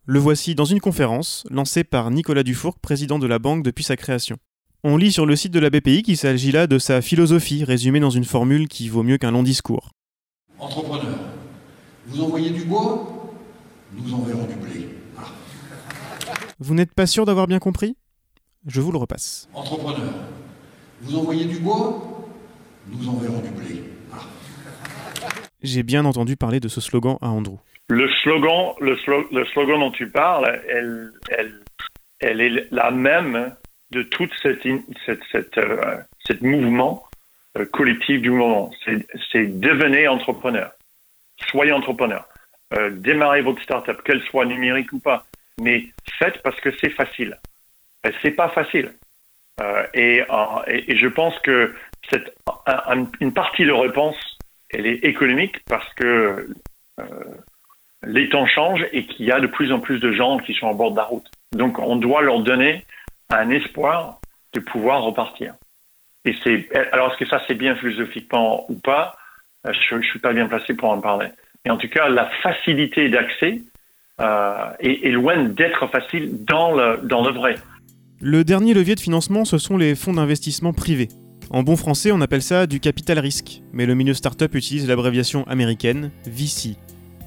Le 0.05 0.17
voici 0.17 0.55
dans 0.55 0.63
une 0.63 0.79
conférence 0.79 1.45
lancée 1.51 1.83
par 1.83 2.09
Nicolas 2.09 2.43
Dufourc, 2.43 2.79
président 2.79 3.19
de 3.19 3.27
la 3.27 3.37
banque 3.37 3.63
depuis 3.63 3.83
sa 3.83 3.97
création. 3.97 4.37
On 4.85 4.95
lit 4.95 5.11
sur 5.11 5.25
le 5.25 5.35
site 5.35 5.51
de 5.51 5.59
la 5.59 5.69
BPI 5.69 6.03
qu'il 6.03 6.15
s'agit 6.15 6.53
là 6.53 6.67
de 6.67 6.77
sa 6.79 7.01
philosophie 7.01 7.65
résumée 7.65 7.99
dans 7.99 8.09
une 8.09 8.23
formule 8.23 8.69
qui 8.69 8.87
vaut 8.87 9.03
mieux 9.03 9.17
qu'un 9.17 9.31
long 9.31 9.43
discours. 9.43 9.91
Entrepreneur, 10.57 11.19
vous 12.07 12.21
envoyez 12.23 12.51
du 12.51 12.63
bois, 12.63 13.29
nous 13.93 14.13
enverrons 14.13 14.45
du 14.45 14.55
blé. 14.55 14.87
Vous 16.59 16.75
n'êtes 16.75 16.93
pas 16.93 17.07
sûr 17.07 17.25
d'avoir 17.25 17.47
bien 17.47 17.59
compris? 17.59 17.97
Je 18.67 18.79
vous 18.79 18.93
le 18.93 18.97
repasse. 18.97 19.49
Entrepreneur, 19.53 20.13
vous 21.01 21.17
envoyez 21.17 21.43
du 21.43 21.59
bois, 21.59 22.25
nous 22.87 23.09
enverrons 23.09 23.41
du 23.41 23.49
blé. 23.49 23.92
J'ai 25.63 25.83
bien 25.83 26.03
entendu 26.03 26.35
parler 26.35 26.59
de 26.59 26.67
ce 26.67 26.81
slogan 26.81 27.17
à 27.21 27.29
Andrew. 27.29 27.57
Le 27.87 28.09
slogan, 28.21 28.73
le, 28.81 28.97
slogan 29.45 29.79
dont 29.79 29.91
tu 29.91 30.09
parles, 30.09 30.61
elle, 30.69 31.11
elle, 31.29 31.53
elle, 32.19 32.41
est 32.41 32.67
la 32.71 32.91
même 32.91 33.55
de 33.91 34.03
toute 34.03 34.31
cette, 34.41 34.63
cette, 35.05 35.23
cette, 35.31 35.57
euh, 35.57 36.03
mouvement 36.41 37.05
euh, 37.57 37.65
collectif 37.65 38.21
du 38.21 38.31
moment. 38.31 38.71
C'est 39.31 39.59
devenez 39.59 40.07
entrepreneur. 40.07 40.71
Soyez 41.49 41.71
entrepreneur. 41.71 42.27
Euh, 42.73 42.89
démarrez 42.89 43.41
votre 43.41 43.61
startup, 43.61 44.01
qu'elle 44.03 44.21
soit 44.23 44.45
numérique 44.45 44.91
ou 44.91 44.99
pas. 44.99 45.25
Mais 45.61 45.85
faites 46.19 46.41
parce 46.41 46.59
que 46.59 46.71
c'est 46.81 46.89
facile. 46.89 47.39
C'est 48.21 48.31
pas 48.31 48.49
facile. 48.49 48.93
et, 49.93 50.23
et, 50.67 50.97
je 50.97 51.07
pense 51.07 51.37
que 51.39 51.73
cette, 52.09 52.35
une 53.21 53.31
partie 53.31 53.63
de 53.63 53.71
réponse, 53.71 54.17
elle 54.73 54.85
est 54.85 55.05
économique 55.05 55.63
parce 55.65 55.91
que 55.93 56.49
les 58.05 58.29
temps 58.29 58.45
changent 58.45 58.85
et 58.91 59.05
qu'il 59.05 59.25
y 59.25 59.31
a 59.31 59.39
de 59.39 59.47
plus 59.47 59.71
en 59.71 59.79
plus 59.79 59.99
de 59.99 60.11
gens 60.11 60.37
qui 60.37 60.53
sont 60.53 60.67
en 60.67 60.73
bord 60.73 60.91
de 60.91 60.97
la 60.97 61.03
route. 61.03 61.29
Donc 61.53 61.79
on 61.79 61.95
doit 61.95 62.21
leur 62.21 62.41
donner 62.41 62.85
un 63.29 63.49
espoir 63.49 64.19
de 64.53 64.59
pouvoir 64.59 65.03
repartir. 65.03 65.55
Et 66.25 66.35
c'est 66.43 66.69
alors 66.91 67.11
est-ce 67.11 67.17
que 67.17 67.27
ça 67.27 67.41
c'est 67.47 67.55
bien 67.55 67.75
philosophiquement 67.75 68.65
ou 68.69 68.75
pas? 68.75 69.15
Je 69.65 69.95
ne 69.95 70.01
suis 70.01 70.19
pas 70.19 70.33
bien 70.33 70.47
placé 70.47 70.73
pour 70.73 70.89
en 70.89 70.99
parler. 70.99 71.27
Mais 71.65 71.71
en 71.71 71.77
tout 71.77 71.87
cas, 71.87 72.09
la 72.09 72.29
facilité 72.41 73.09
d'accès 73.09 73.61
euh, 74.19 74.69
est, 74.79 75.11
loin 75.11 75.43
d'être 75.43 75.87
facile 75.87 76.43
dans 76.43 76.73
le, 76.75 76.99
dans 77.03 77.23
le 77.23 77.31
vrai. 77.31 77.55
Le 78.19 78.43
dernier 78.43 78.73
levier 78.73 78.95
de 78.95 78.99
financement, 78.99 79.45
ce 79.45 79.57
sont 79.57 79.77
les 79.77 79.95
fonds 79.95 80.13
d'investissement 80.13 80.73
privés. 80.73 81.07
En 81.49 81.63
bon 81.63 81.75
français, 81.75 82.11
on 82.11 82.21
appelle 82.21 82.41
ça 82.41 82.67
du 82.67 82.79
capital 82.79 83.19
risque, 83.19 83.61
mais 83.73 83.85
le 83.85 83.95
milieu 83.95 84.13
startup 84.13 84.55
utilise 84.55 84.87
l'abréviation 84.87 85.43
américaine 85.47 86.11
VC, 86.25 86.75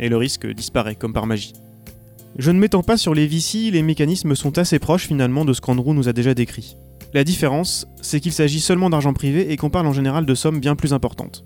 et 0.00 0.08
le 0.08 0.16
risque 0.16 0.46
disparaît 0.46 0.96
comme 0.96 1.12
par 1.12 1.26
magie. 1.26 1.52
Je 2.38 2.50
ne 2.50 2.58
m'étends 2.58 2.82
pas 2.82 2.96
sur 2.96 3.14
les 3.14 3.26
VC, 3.26 3.70
les 3.70 3.82
mécanismes 3.82 4.34
sont 4.34 4.58
assez 4.58 4.78
proches 4.78 5.06
finalement 5.06 5.44
de 5.44 5.52
ce 5.52 5.60
qu'Andrew 5.60 5.94
nous 5.94 6.08
a 6.08 6.12
déjà 6.12 6.34
décrit. 6.34 6.76
La 7.14 7.24
différence, 7.24 7.86
c'est 8.02 8.20
qu'il 8.20 8.32
s'agit 8.32 8.60
seulement 8.60 8.90
d'argent 8.90 9.14
privé 9.14 9.52
et 9.52 9.56
qu'on 9.56 9.70
parle 9.70 9.86
en 9.86 9.92
général 9.92 10.26
de 10.26 10.34
sommes 10.34 10.60
bien 10.60 10.76
plus 10.76 10.92
importantes. 10.92 11.44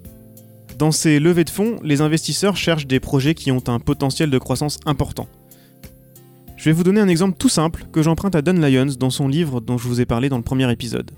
Dans 0.79 0.91
ces 0.91 1.21
levées 1.21 1.45
de 1.45 1.51
fonds, 1.51 1.77
les 1.85 2.01
investisseurs 2.01 2.57
cherchent 2.57 2.87
des 2.87 3.01
projets 3.01 3.35
qui 3.35 3.53
ont 3.53 3.63
un 3.69 3.79
potentiel 3.79 4.31
de 4.31 4.39
croissance 4.39 4.81
important. 4.87 5.29
Je 6.57 6.65
vais 6.65 6.73
vous 6.73 6.85
donner 6.85 7.01
un 7.01 7.09
exemple 7.09 7.37
tout 7.39 7.49
simple 7.49 7.85
que 7.93 8.03
j'emprunte 8.03 8.35
à 8.35 8.43
Don 8.43 8.55
Lyons 8.55 8.95
dans 8.99 9.11
son 9.11 9.29
livre 9.29 9.61
dont 9.61 9.79
je 9.79 9.87
vous 9.87 10.01
ai 10.01 10.07
parlé 10.07 10.29
dans 10.29 10.39
le 10.39 10.43
premier 10.43 10.71
épisode. 10.73 11.11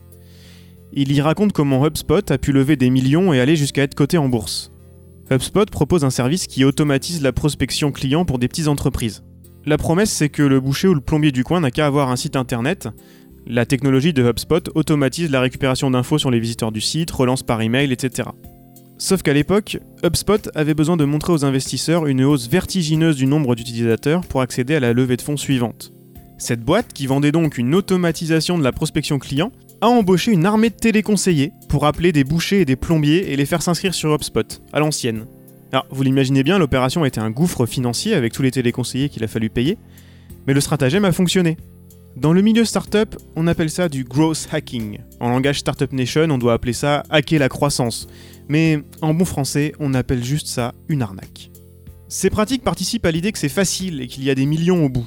Il 0.95 1.11
y 1.13 1.23
raconte 1.23 1.55
comment 1.55 1.87
HubSpot 1.87 2.31
a 2.31 2.37
pu 2.37 2.53
lever 2.53 2.77
des 2.77 2.91
millions 2.91 3.33
et 3.33 3.41
aller 3.41 3.57
jusqu'à 3.57 3.83
être 3.83 3.95
coté 3.95 4.19
en 4.19 4.29
bourse. 4.29 4.71
HubSpot 5.31 5.65
propose 5.71 6.05
un 6.05 6.11
service 6.11 6.47
qui 6.47 6.65
automatise 6.65 7.23
la 7.23 7.33
prospection 7.33 7.93
client 7.93 8.27
pour 8.27 8.39
des 8.39 8.47
petites 8.47 8.69
entreprises. 8.69 9.25
La 9.65 9.79
promesse, 9.79 10.11
c'est 10.11 10.29
que 10.29 10.43
le 10.43 10.61
boucher 10.61 10.89
ou 10.89 10.95
le 10.95 11.01
plombier 11.01 11.33
du 11.33 11.45
coin 11.45 11.61
n'a 11.61 11.71
qu'à 11.71 11.87
avoir 11.87 12.11
un 12.11 12.17
site 12.17 12.37
internet. 12.37 12.89
La 13.47 13.65
technologie 13.65 14.13
de 14.13 14.23
HubSpot 14.23 14.71
automatise 14.75 15.31
la 15.31 15.41
récupération 15.41 15.91
d'infos 15.91 16.19
sur 16.19 16.31
les 16.31 16.41
visiteurs 16.41 16.73
du 16.73 16.83
site, 16.83 17.11
relance 17.11 17.43
par 17.43 17.63
email, 17.63 17.91
etc. 17.91 18.29
Sauf 18.99 19.23
qu'à 19.23 19.33
l'époque, 19.33 19.79
HubSpot 20.05 20.51
avait 20.55 20.75
besoin 20.75 20.99
de 20.99 21.07
montrer 21.07 21.33
aux 21.33 21.45
investisseurs 21.45 22.07
une 22.07 22.23
hausse 22.23 22.49
vertigineuse 22.49 23.17
du 23.17 23.27
nombre 23.27 23.55
d'utilisateurs 23.55 24.21
pour 24.21 24.43
accéder 24.43 24.75
à 24.75 24.81
la 24.81 24.93
levée 24.93 25.17
de 25.17 25.23
fonds 25.23 25.39
suivante. 25.39 25.92
Cette 26.43 26.65
boîte, 26.65 26.93
qui 26.93 27.07
vendait 27.07 27.31
donc 27.31 27.57
une 27.57 27.73
automatisation 27.73 28.59
de 28.59 28.65
la 28.65 28.73
prospection 28.73 29.21
client, 29.21 29.53
a 29.81 29.87
embauché 29.87 30.33
une 30.33 30.45
armée 30.45 30.71
de 30.71 30.75
téléconseillers 30.75 31.53
pour 31.69 31.87
appeler 31.87 32.11
des 32.11 32.25
bouchers 32.25 32.63
et 32.63 32.65
des 32.65 32.75
plombiers 32.75 33.33
et 33.33 33.37
les 33.37 33.47
faire 33.47 33.63
s'inscrire 33.63 33.95
sur 33.95 34.13
HubSpot, 34.13 34.61
à 34.73 34.81
l'ancienne. 34.81 35.27
Alors, 35.71 35.87
vous 35.91 36.03
l'imaginez 36.03 36.43
bien, 36.43 36.59
l'opération 36.59 37.05
a 37.05 37.07
été 37.07 37.21
un 37.21 37.31
gouffre 37.31 37.65
financier 37.65 38.15
avec 38.15 38.33
tous 38.33 38.43
les 38.43 38.51
téléconseillers 38.51 39.09
qu'il 39.09 39.23
a 39.23 39.29
fallu 39.29 39.51
payer, 39.51 39.79
mais 40.49 40.53
le 40.53 40.61
stratagème 40.61 41.05
a 41.05 41.13
fonctionné. 41.13 41.59
Dans 42.17 42.33
le 42.33 42.43
milieu 42.43 42.65
startup, 42.65 43.15
on 43.37 43.47
appelle 43.47 43.71
ça 43.71 43.89
du 43.89 44.03
growth 44.03 44.49
hacking. 44.51 44.99
En 45.21 45.29
langage 45.29 45.61
Startup 45.61 45.93
Nation, 45.93 46.27
on 46.29 46.39
doit 46.39 46.55
appeler 46.55 46.73
ça 46.73 47.05
hacker 47.09 47.39
la 47.39 47.49
croissance. 47.49 48.09
Mais 48.49 48.83
en 49.01 49.15
bon 49.15 49.27
français, 49.27 49.75
on 49.79 49.95
appelle 49.95 50.25
juste 50.25 50.49
ça 50.49 50.75
une 50.89 51.03
arnaque. 51.03 51.53
Ces 52.09 52.31
pratiques 52.31 52.65
participent 52.65 53.07
à 53.07 53.13
l'idée 53.13 53.31
que 53.31 53.39
c'est 53.39 53.49
facile 53.49 54.01
et 54.01 54.09
qu'il 54.09 54.25
y 54.25 54.31
a 54.31 54.35
des 54.35 54.45
millions 54.45 54.85
au 54.85 54.89
bout. 54.89 55.07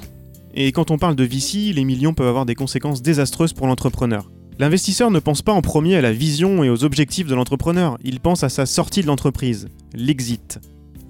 Et 0.58 0.72
quand 0.72 0.90
on 0.90 0.96
parle 0.96 1.16
de 1.16 1.24
VC, 1.24 1.74
les 1.74 1.84
millions 1.84 2.14
peuvent 2.14 2.28
avoir 2.28 2.46
des 2.46 2.54
conséquences 2.54 3.02
désastreuses 3.02 3.52
pour 3.52 3.66
l'entrepreneur. 3.66 4.30
L'investisseur 4.58 5.10
ne 5.10 5.18
pense 5.18 5.42
pas 5.42 5.52
en 5.52 5.60
premier 5.60 5.96
à 5.96 6.00
la 6.00 6.12
vision 6.12 6.64
et 6.64 6.70
aux 6.70 6.82
objectifs 6.82 7.26
de 7.26 7.34
l'entrepreneur, 7.34 7.98
il 8.02 8.20
pense 8.20 8.42
à 8.42 8.48
sa 8.48 8.64
sortie 8.64 9.02
de 9.02 9.06
l'entreprise, 9.06 9.68
l'exit. 9.92 10.58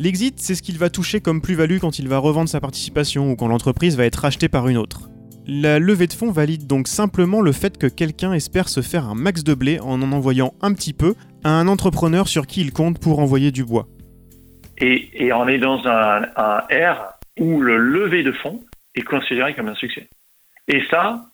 L'exit, 0.01 0.35
c'est 0.41 0.57
ce 0.57 0.63
qu'il 0.63 0.79
va 0.79 0.91
toucher 0.91 1.21
comme 1.21 1.41
plus-value 1.41 1.79
quand 1.79 2.01
il 2.01 2.09
va 2.09 2.19
revendre 2.19 2.49
sa 2.49 2.61
participation 2.61 3.31
ou 3.31 3.37
quand 3.37 3.47
l'entreprise 3.47 3.97
va 3.97 4.05
être 4.05 4.17
rachetée 4.17 4.49
par 4.49 4.67
une 4.67 4.77
autre. 4.77 5.11
La 5.47 5.79
levée 5.79 6.09
de 6.09 6.13
fonds 6.13 6.33
valide 6.33 6.67
donc 6.67 6.89
simplement 6.89 7.41
le 7.41 7.53
fait 7.53 7.79
que 7.79 7.87
quelqu'un 7.87 8.33
espère 8.33 8.69
se 8.69 8.81
faire 8.81 9.09
un 9.09 9.15
max 9.15 9.45
de 9.45 9.55
blé 9.55 9.79
en 9.79 10.03
en 10.03 10.11
envoyant 10.11 10.55
un 10.61 10.73
petit 10.73 10.93
peu 10.93 11.15
à 11.45 11.51
un 11.51 11.69
entrepreneur 11.69 12.27
sur 12.27 12.49
qui 12.49 12.63
il 12.63 12.73
compte 12.73 12.99
pour 12.99 13.21
envoyer 13.21 13.53
du 13.53 13.65
bois. 13.65 13.87
Et, 14.79 15.33
on 15.33 15.47
est 15.47 15.59
dans 15.59 15.87
un, 15.87 16.23
ère 16.69 17.13
où 17.39 17.61
le 17.61 17.79
lever 17.79 18.25
de 18.25 18.33
fonds 18.33 18.61
est 18.97 19.03
considéré 19.03 19.55
comme 19.55 19.69
un 19.69 19.75
succès. 19.75 20.09
Et 20.69 20.85
ça, 20.91 21.25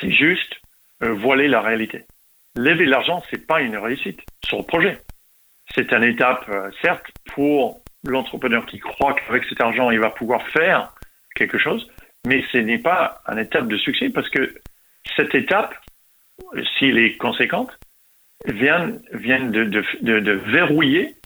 c'est 0.00 0.10
juste 0.10 0.54
euh, 1.02 1.12
voiler 1.12 1.48
la 1.48 1.60
réalité. 1.60 2.04
Lever 2.56 2.86
l'argent, 2.86 3.22
c'est 3.30 3.46
pas 3.46 3.60
une 3.60 3.76
réussite 3.76 4.20
sur 4.44 4.58
le 4.58 4.64
projet. 4.64 5.00
C'est 5.74 5.92
une 5.92 6.04
étape, 6.04 6.48
euh, 6.48 6.70
certes, 6.82 7.06
pour 7.34 7.82
l'entrepreneur 8.04 8.64
qui 8.66 8.78
croit 8.78 9.14
qu'avec 9.14 9.44
cet 9.44 9.60
argent, 9.60 9.90
il 9.90 10.00
va 10.00 10.10
pouvoir 10.10 10.46
faire 10.48 10.94
quelque 11.34 11.58
chose, 11.58 11.90
mais 12.26 12.44
ce 12.52 12.58
n'est 12.58 12.78
pas 12.78 13.22
une 13.28 13.38
étape 13.38 13.68
de 13.68 13.76
succès 13.76 14.10
parce 14.10 14.28
que 14.28 14.54
cette 15.16 15.34
étape, 15.34 15.74
s'il 16.78 16.98
est 16.98 17.16
conséquente, 17.16 17.78
vient, 18.46 18.88
de, 18.88 20.32
verrouiller 20.50 21.16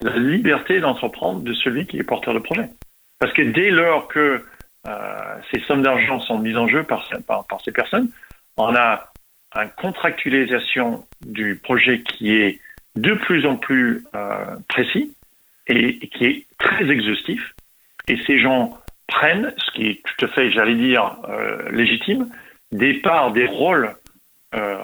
la 0.00 0.16
liberté 0.16 0.80
d'entreprendre 0.80 1.40
de 1.40 1.52
celui 1.54 1.86
qui 1.86 1.98
est 1.98 2.02
porteur 2.02 2.34
de 2.34 2.38
projet. 2.40 2.68
Parce 3.18 3.32
que 3.32 3.42
dès 3.42 3.70
lors 3.70 4.08
que 4.08 4.44
ces 5.50 5.60
sommes 5.60 5.82
d'argent 5.82 6.20
sont 6.20 6.38
mises 6.38 6.56
en 6.56 6.68
jeu 6.68 6.82
par, 6.84 7.08
ces 7.64 7.72
personnes, 7.72 8.08
on 8.56 8.74
a 8.74 9.12
une 9.54 9.70
contractualisation 9.76 11.04
du 11.24 11.56
projet 11.56 12.02
qui 12.02 12.32
est 12.34 12.60
de 12.94 13.14
plus 13.14 13.46
en 13.46 13.56
plus 13.56 14.04
euh, 14.14 14.56
précis 14.68 15.14
et, 15.66 15.98
qui 16.08 16.24
est 16.24 16.46
très 16.58 16.88
exhaustif. 16.90 17.54
Et 18.08 18.16
ces 18.26 18.38
gens 18.38 18.78
prennent, 19.06 19.52
ce 19.58 19.70
qui 19.72 19.86
est 19.88 20.02
tout 20.02 20.24
à 20.24 20.28
fait, 20.28 20.50
j'allais 20.50 20.74
dire, 20.74 21.16
euh, 21.28 21.70
légitime, 21.70 22.28
des 22.72 22.94
parts, 22.94 23.32
des 23.32 23.46
rôles 23.46 23.94
euh, 24.54 24.78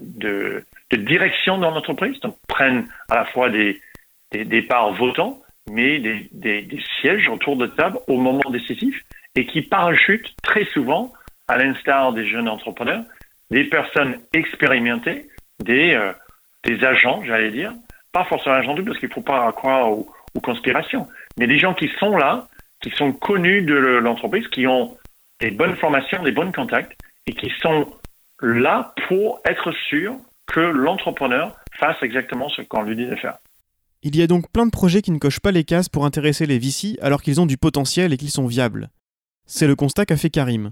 de, 0.00 0.64
direction 0.96 1.58
dans 1.58 1.72
l'entreprise, 1.72 2.18
donc 2.20 2.36
prennent 2.46 2.86
à 3.08 3.16
la 3.16 3.24
fois 3.26 3.50
des, 3.50 3.80
des, 4.30 4.62
parts 4.62 4.92
votants, 4.92 5.42
mais 5.68 5.98
des, 5.98 6.28
des, 6.32 6.80
sièges 7.00 7.28
autour 7.28 7.56
de 7.56 7.66
table 7.66 7.98
au 8.06 8.16
moment 8.16 8.48
décisif 8.50 9.02
et 9.36 9.46
qui 9.46 9.62
parachutent 9.62 10.34
très 10.42 10.64
souvent, 10.66 11.12
à 11.48 11.58
l'instar 11.58 12.12
des 12.12 12.26
jeunes 12.26 12.48
entrepreneurs, 12.48 13.04
des 13.50 13.64
personnes 13.64 14.18
expérimentées, 14.32 15.28
des, 15.62 15.92
euh, 15.94 16.12
agents, 16.82 17.22
j'allais 17.24 17.50
dire, 17.50 17.72
pas 18.12 18.24
forcément 18.24 18.56
agents 18.56 18.74
parce 18.84 18.98
qu'il 18.98 19.08
ne 19.08 19.14
faut 19.14 19.22
pas 19.22 19.52
croire 19.52 19.90
aux, 19.90 20.08
conspirations, 20.42 21.06
mais 21.38 21.46
des 21.46 21.60
gens 21.60 21.74
qui 21.74 21.88
sont 22.00 22.16
là, 22.16 22.48
qui 22.82 22.90
sont 22.90 23.12
connus 23.12 23.62
de 23.62 23.74
l'entreprise, 23.74 24.48
qui 24.48 24.66
ont 24.66 24.98
des 25.38 25.52
bonnes 25.52 25.76
formations, 25.76 26.24
des 26.24 26.32
bons 26.32 26.50
contacts, 26.50 26.92
et 27.26 27.34
qui 27.34 27.52
sont 27.62 27.86
là 28.40 28.92
pour 29.06 29.40
être 29.44 29.72
sûrs 29.88 30.16
que 30.46 30.60
l'entrepreneur 30.60 31.56
fasse 31.78 31.96
exactement 32.02 32.48
ce 32.48 32.62
qu'on 32.62 32.82
lui 32.82 32.96
dit 32.96 33.06
de 33.06 33.14
faire. 33.14 33.38
Il 34.02 34.16
y 34.16 34.22
a 34.22 34.26
donc 34.26 34.50
plein 34.50 34.66
de 34.66 34.70
projets 34.72 35.02
qui 35.02 35.12
ne 35.12 35.18
cochent 35.18 35.40
pas 35.40 35.52
les 35.52 35.64
cases 35.64 35.88
pour 35.88 36.04
intéresser 36.04 36.44
les 36.46 36.58
VC 36.58 36.98
alors 37.00 37.22
qu'ils 37.22 37.40
ont 37.40 37.46
du 37.46 37.56
potentiel 37.56 38.12
et 38.12 38.16
qu'ils 38.16 38.30
sont 38.30 38.46
viables. 38.46 38.88
C'est 39.46 39.66
le 39.66 39.76
constat 39.76 40.06
qu'a 40.06 40.16
fait 40.16 40.30
Karim. 40.30 40.70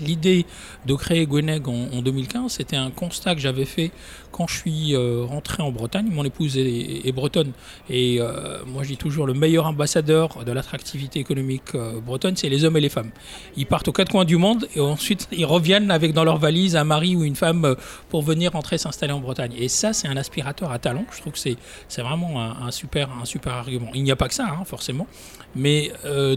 L'idée 0.00 0.46
de 0.86 0.94
créer 0.94 1.26
Gweneg 1.26 1.68
en, 1.68 2.02
2015, 2.02 2.52
c'était 2.52 2.76
un 2.76 2.90
constat 2.90 3.34
que 3.34 3.40
j'avais 3.40 3.64
fait 3.64 3.90
quand 4.32 4.46
je 4.46 4.56
suis 4.56 4.94
euh, 4.94 5.24
rentré 5.28 5.62
en 5.62 5.70
Bretagne. 5.70 6.08
Mon 6.10 6.24
épouse 6.24 6.56
est, 6.56 7.12
bretonne 7.12 7.52
et 7.90 8.16
euh, 8.20 8.64
moi 8.66 8.82
je 8.82 8.88
dis 8.88 8.96
toujours 8.96 9.26
le 9.26 9.34
meilleur 9.34 9.66
ambassadeur 9.66 10.44
de 10.44 10.52
l'attractivité 10.52 11.20
économique 11.20 11.74
euh, 11.74 12.00
bretonne, 12.00 12.36
c'est 12.36 12.48
les 12.48 12.64
hommes 12.64 12.76
et 12.78 12.80
les 12.80 12.88
femmes. 12.88 13.10
Ils 13.56 13.66
partent 13.66 13.88
aux 13.88 13.92
quatre 13.92 14.10
coins 14.10 14.24
du 14.24 14.38
monde 14.38 14.66
et 14.74 14.80
ensuite 14.80 15.28
ils 15.30 15.44
reviennent 15.44 15.90
avec 15.90 16.14
dans 16.14 16.24
leur 16.24 16.38
valise 16.38 16.74
un 16.74 16.84
mari 16.84 17.14
ou 17.14 17.24
une 17.24 17.36
femme 17.36 17.76
pour 18.08 18.22
venir 18.22 18.52
rentrer 18.52 18.78
s'installer 18.78 19.12
en 19.12 19.20
Bretagne. 19.20 19.52
Et 19.58 19.68
ça, 19.68 19.92
c'est 19.92 20.08
un 20.08 20.16
aspirateur 20.16 20.72
à 20.72 20.78
talent. 20.78 21.04
Je 21.12 21.20
trouve 21.20 21.34
que 21.34 21.38
c'est, 21.38 21.56
c'est 21.88 22.02
vraiment 22.02 22.40
un, 22.40 22.70
super, 22.70 23.10
un 23.20 23.26
super 23.26 23.52
argument. 23.52 23.90
Il 23.94 24.02
n'y 24.02 24.10
a 24.10 24.16
pas 24.16 24.28
que 24.28 24.34
ça, 24.34 24.46
hein, 24.46 24.64
forcément. 24.64 25.06
Mais 25.54 25.92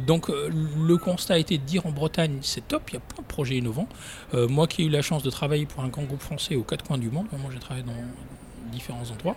donc 0.06 0.30
le 0.30 0.98
constat 0.98 1.39
été 1.39 1.58
de 1.58 1.63
dire 1.63 1.86
en 1.86 1.91
Bretagne, 1.91 2.39
c'est 2.41 2.68
top, 2.68 2.84
il 2.89 2.96
y 2.96 2.98
a 2.98 3.00
plein 3.00 3.24
de 3.24 3.28
projets 3.28 3.44
innovants. 3.53 3.88
Euh, 4.34 4.47
moi 4.47 4.67
qui 4.67 4.84
ai 4.84 4.86
eu 4.86 4.89
la 4.89 5.01
chance 5.01 5.23
de 5.23 5.29
travailler 5.29 5.65
pour 5.65 5.84
un 5.84 5.88
grand 5.88 6.03
groupe 6.03 6.21
français 6.21 6.55
aux 6.55 6.63
quatre 6.63 6.84
coins 6.84 6.97
du 6.97 7.10
monde, 7.10 7.27
moi 7.31 7.51
j'ai 7.53 7.60
travaillé 7.60 7.86
dans 7.86 7.93
différents 8.71 9.10
endroits, 9.12 9.36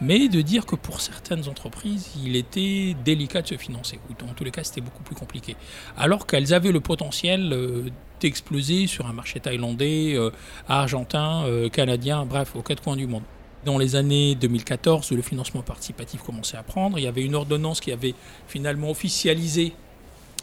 mais 0.00 0.28
de 0.28 0.42
dire 0.42 0.66
que 0.66 0.76
pour 0.76 1.00
certaines 1.00 1.48
entreprises, 1.48 2.10
il 2.22 2.36
était 2.36 2.94
délicat 3.04 3.42
de 3.42 3.48
se 3.48 3.56
financer, 3.56 3.98
en 4.22 4.34
tous 4.34 4.44
les 4.44 4.50
cas 4.50 4.62
c'était 4.64 4.82
beaucoup 4.82 5.02
plus 5.02 5.16
compliqué, 5.16 5.56
alors 5.96 6.26
qu'elles 6.26 6.52
avaient 6.54 6.72
le 6.72 6.80
potentiel 6.80 7.52
euh, 7.52 7.84
d'exploser 8.20 8.86
sur 8.86 9.06
un 9.06 9.12
marché 9.12 9.40
thaïlandais, 9.40 10.14
euh, 10.14 10.30
argentin, 10.68 11.44
canadien, 11.72 12.26
bref, 12.26 12.54
aux 12.54 12.62
quatre 12.62 12.82
coins 12.82 12.96
du 12.96 13.06
monde 13.06 13.22
dans 13.66 13.78
les 13.78 13.96
années 13.96 14.36
2014 14.36 15.10
où 15.10 15.16
le 15.16 15.22
financement 15.22 15.60
participatif 15.60 16.22
commençait 16.22 16.56
à 16.56 16.62
prendre. 16.62 16.98
Il 16.98 17.02
y 17.02 17.08
avait 17.08 17.24
une 17.24 17.34
ordonnance 17.34 17.80
qui 17.80 17.92
avait 17.92 18.14
finalement 18.46 18.90
officialisé 18.90 19.74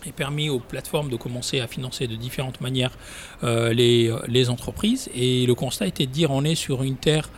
et 0.05 0.11
permis 0.11 0.49
aux 0.49 0.59
plateformes 0.59 1.09
de 1.09 1.15
commencer 1.15 1.59
à 1.59 1.67
financer 1.67 2.07
de 2.07 2.15
différentes 2.15 2.61
manières 2.61 2.97
euh, 3.43 3.73
les, 3.73 4.15
les, 4.27 4.49
entreprises. 4.49 5.09
Et 5.15 5.45
le 5.45 5.55
constat 5.55 5.87
était 5.87 6.05
de 6.05 6.11
dire 6.11 6.31
on 6.31 6.43
est 6.43 6.55
sur 6.55 6.83
une 6.83 6.97
terre 6.97 7.29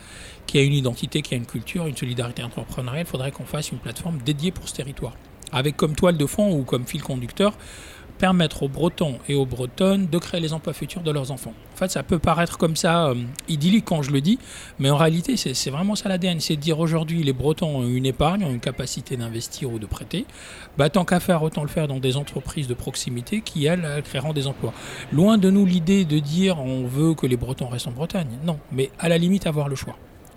qui 0.46 0.58
a 0.58 0.62
une 0.62 0.72
identité, 0.72 1.22
qui 1.22 1.34
a 1.34 1.36
une 1.36 1.46
culture, 1.46 1.86
une 1.86 1.96
solidarité 1.96 2.42
entrepreneuriale. 2.42 3.04
Il 3.06 3.10
faudrait 3.10 3.32
qu'on 3.32 3.44
fasse 3.44 3.70
une 3.70 3.78
plateforme 3.78 4.18
dédiée 4.24 4.52
pour 4.52 4.68
ce 4.68 4.74
territoire. 4.74 5.14
Avec 5.52 5.76
comme 5.76 5.94
toile 5.94 6.16
de 6.16 6.26
fond 6.26 6.52
ou 6.52 6.64
comme 6.64 6.84
fil 6.86 7.02
conducteur 7.02 7.56
permettre 8.16 8.62
aux 8.62 8.68
Bretons 8.68 9.18
et 9.28 9.34
aux 9.34 9.46
Bretonnes 9.46 10.06
de 10.06 10.18
créer 10.18 10.40
les 10.40 10.52
emplois 10.52 10.72
futurs 10.72 11.02
de 11.02 11.10
leurs 11.10 11.30
enfants. 11.30 11.52
En 11.74 11.76
fait, 11.76 11.90
ça 11.90 12.02
peut 12.02 12.18
paraître 12.18 12.58
comme 12.58 12.76
ça 12.76 13.08
euh, 13.08 13.14
idyllique 13.48 13.84
quand 13.84 14.02
je 14.02 14.10
le 14.10 14.20
dis, 14.20 14.38
mais 14.78 14.90
en 14.90 14.96
réalité, 14.96 15.36
c'est 15.36 15.70
vraiment 15.70 15.94
ça 15.94 16.08
l'ADN. 16.08 16.40
C'est 16.40 16.56
de 16.56 16.60
dire 16.60 16.78
aujourd'hui, 16.78 17.22
les 17.22 17.32
Bretons 17.32 17.78
ont 17.78 17.86
une 17.86 18.06
épargne, 18.06 18.44
ont 18.44 18.50
une 18.50 18.60
capacité 18.60 19.16
d'investir 19.16 19.70
ou 19.70 19.78
de 19.78 19.86
prêter. 19.86 20.24
Bah, 20.78 20.88
tant 20.88 21.04
qu'à 21.04 21.20
faire, 21.20 21.42
autant 21.42 21.62
le 21.62 21.68
faire 21.68 21.88
dans 21.88 22.00
des 22.00 22.16
entreprises 22.16 22.66
de 22.66 22.74
proximité 22.74 23.40
qui, 23.40 23.66
elles, 23.66 24.02
créeront 24.04 24.32
des 24.32 24.46
emplois. 24.46 24.72
Loin 25.12 25.38
de 25.38 25.50
nous 25.50 25.66
l'idée 25.66 26.04
de 26.04 26.18
dire 26.18 26.58
on 26.58 26.86
veut 26.86 27.14
que 27.14 27.26
les 27.26 27.36
Bretons 27.36 27.68
restent 27.68 27.88
en 27.88 27.92
Bretagne. 27.92 28.28
Non, 28.44 28.58
mais 28.72 28.90
à 28.98 29.08
la 29.08 29.18
limite, 29.18 29.46
avoir 29.46 29.68
le 29.68 29.76
choix 29.76 29.96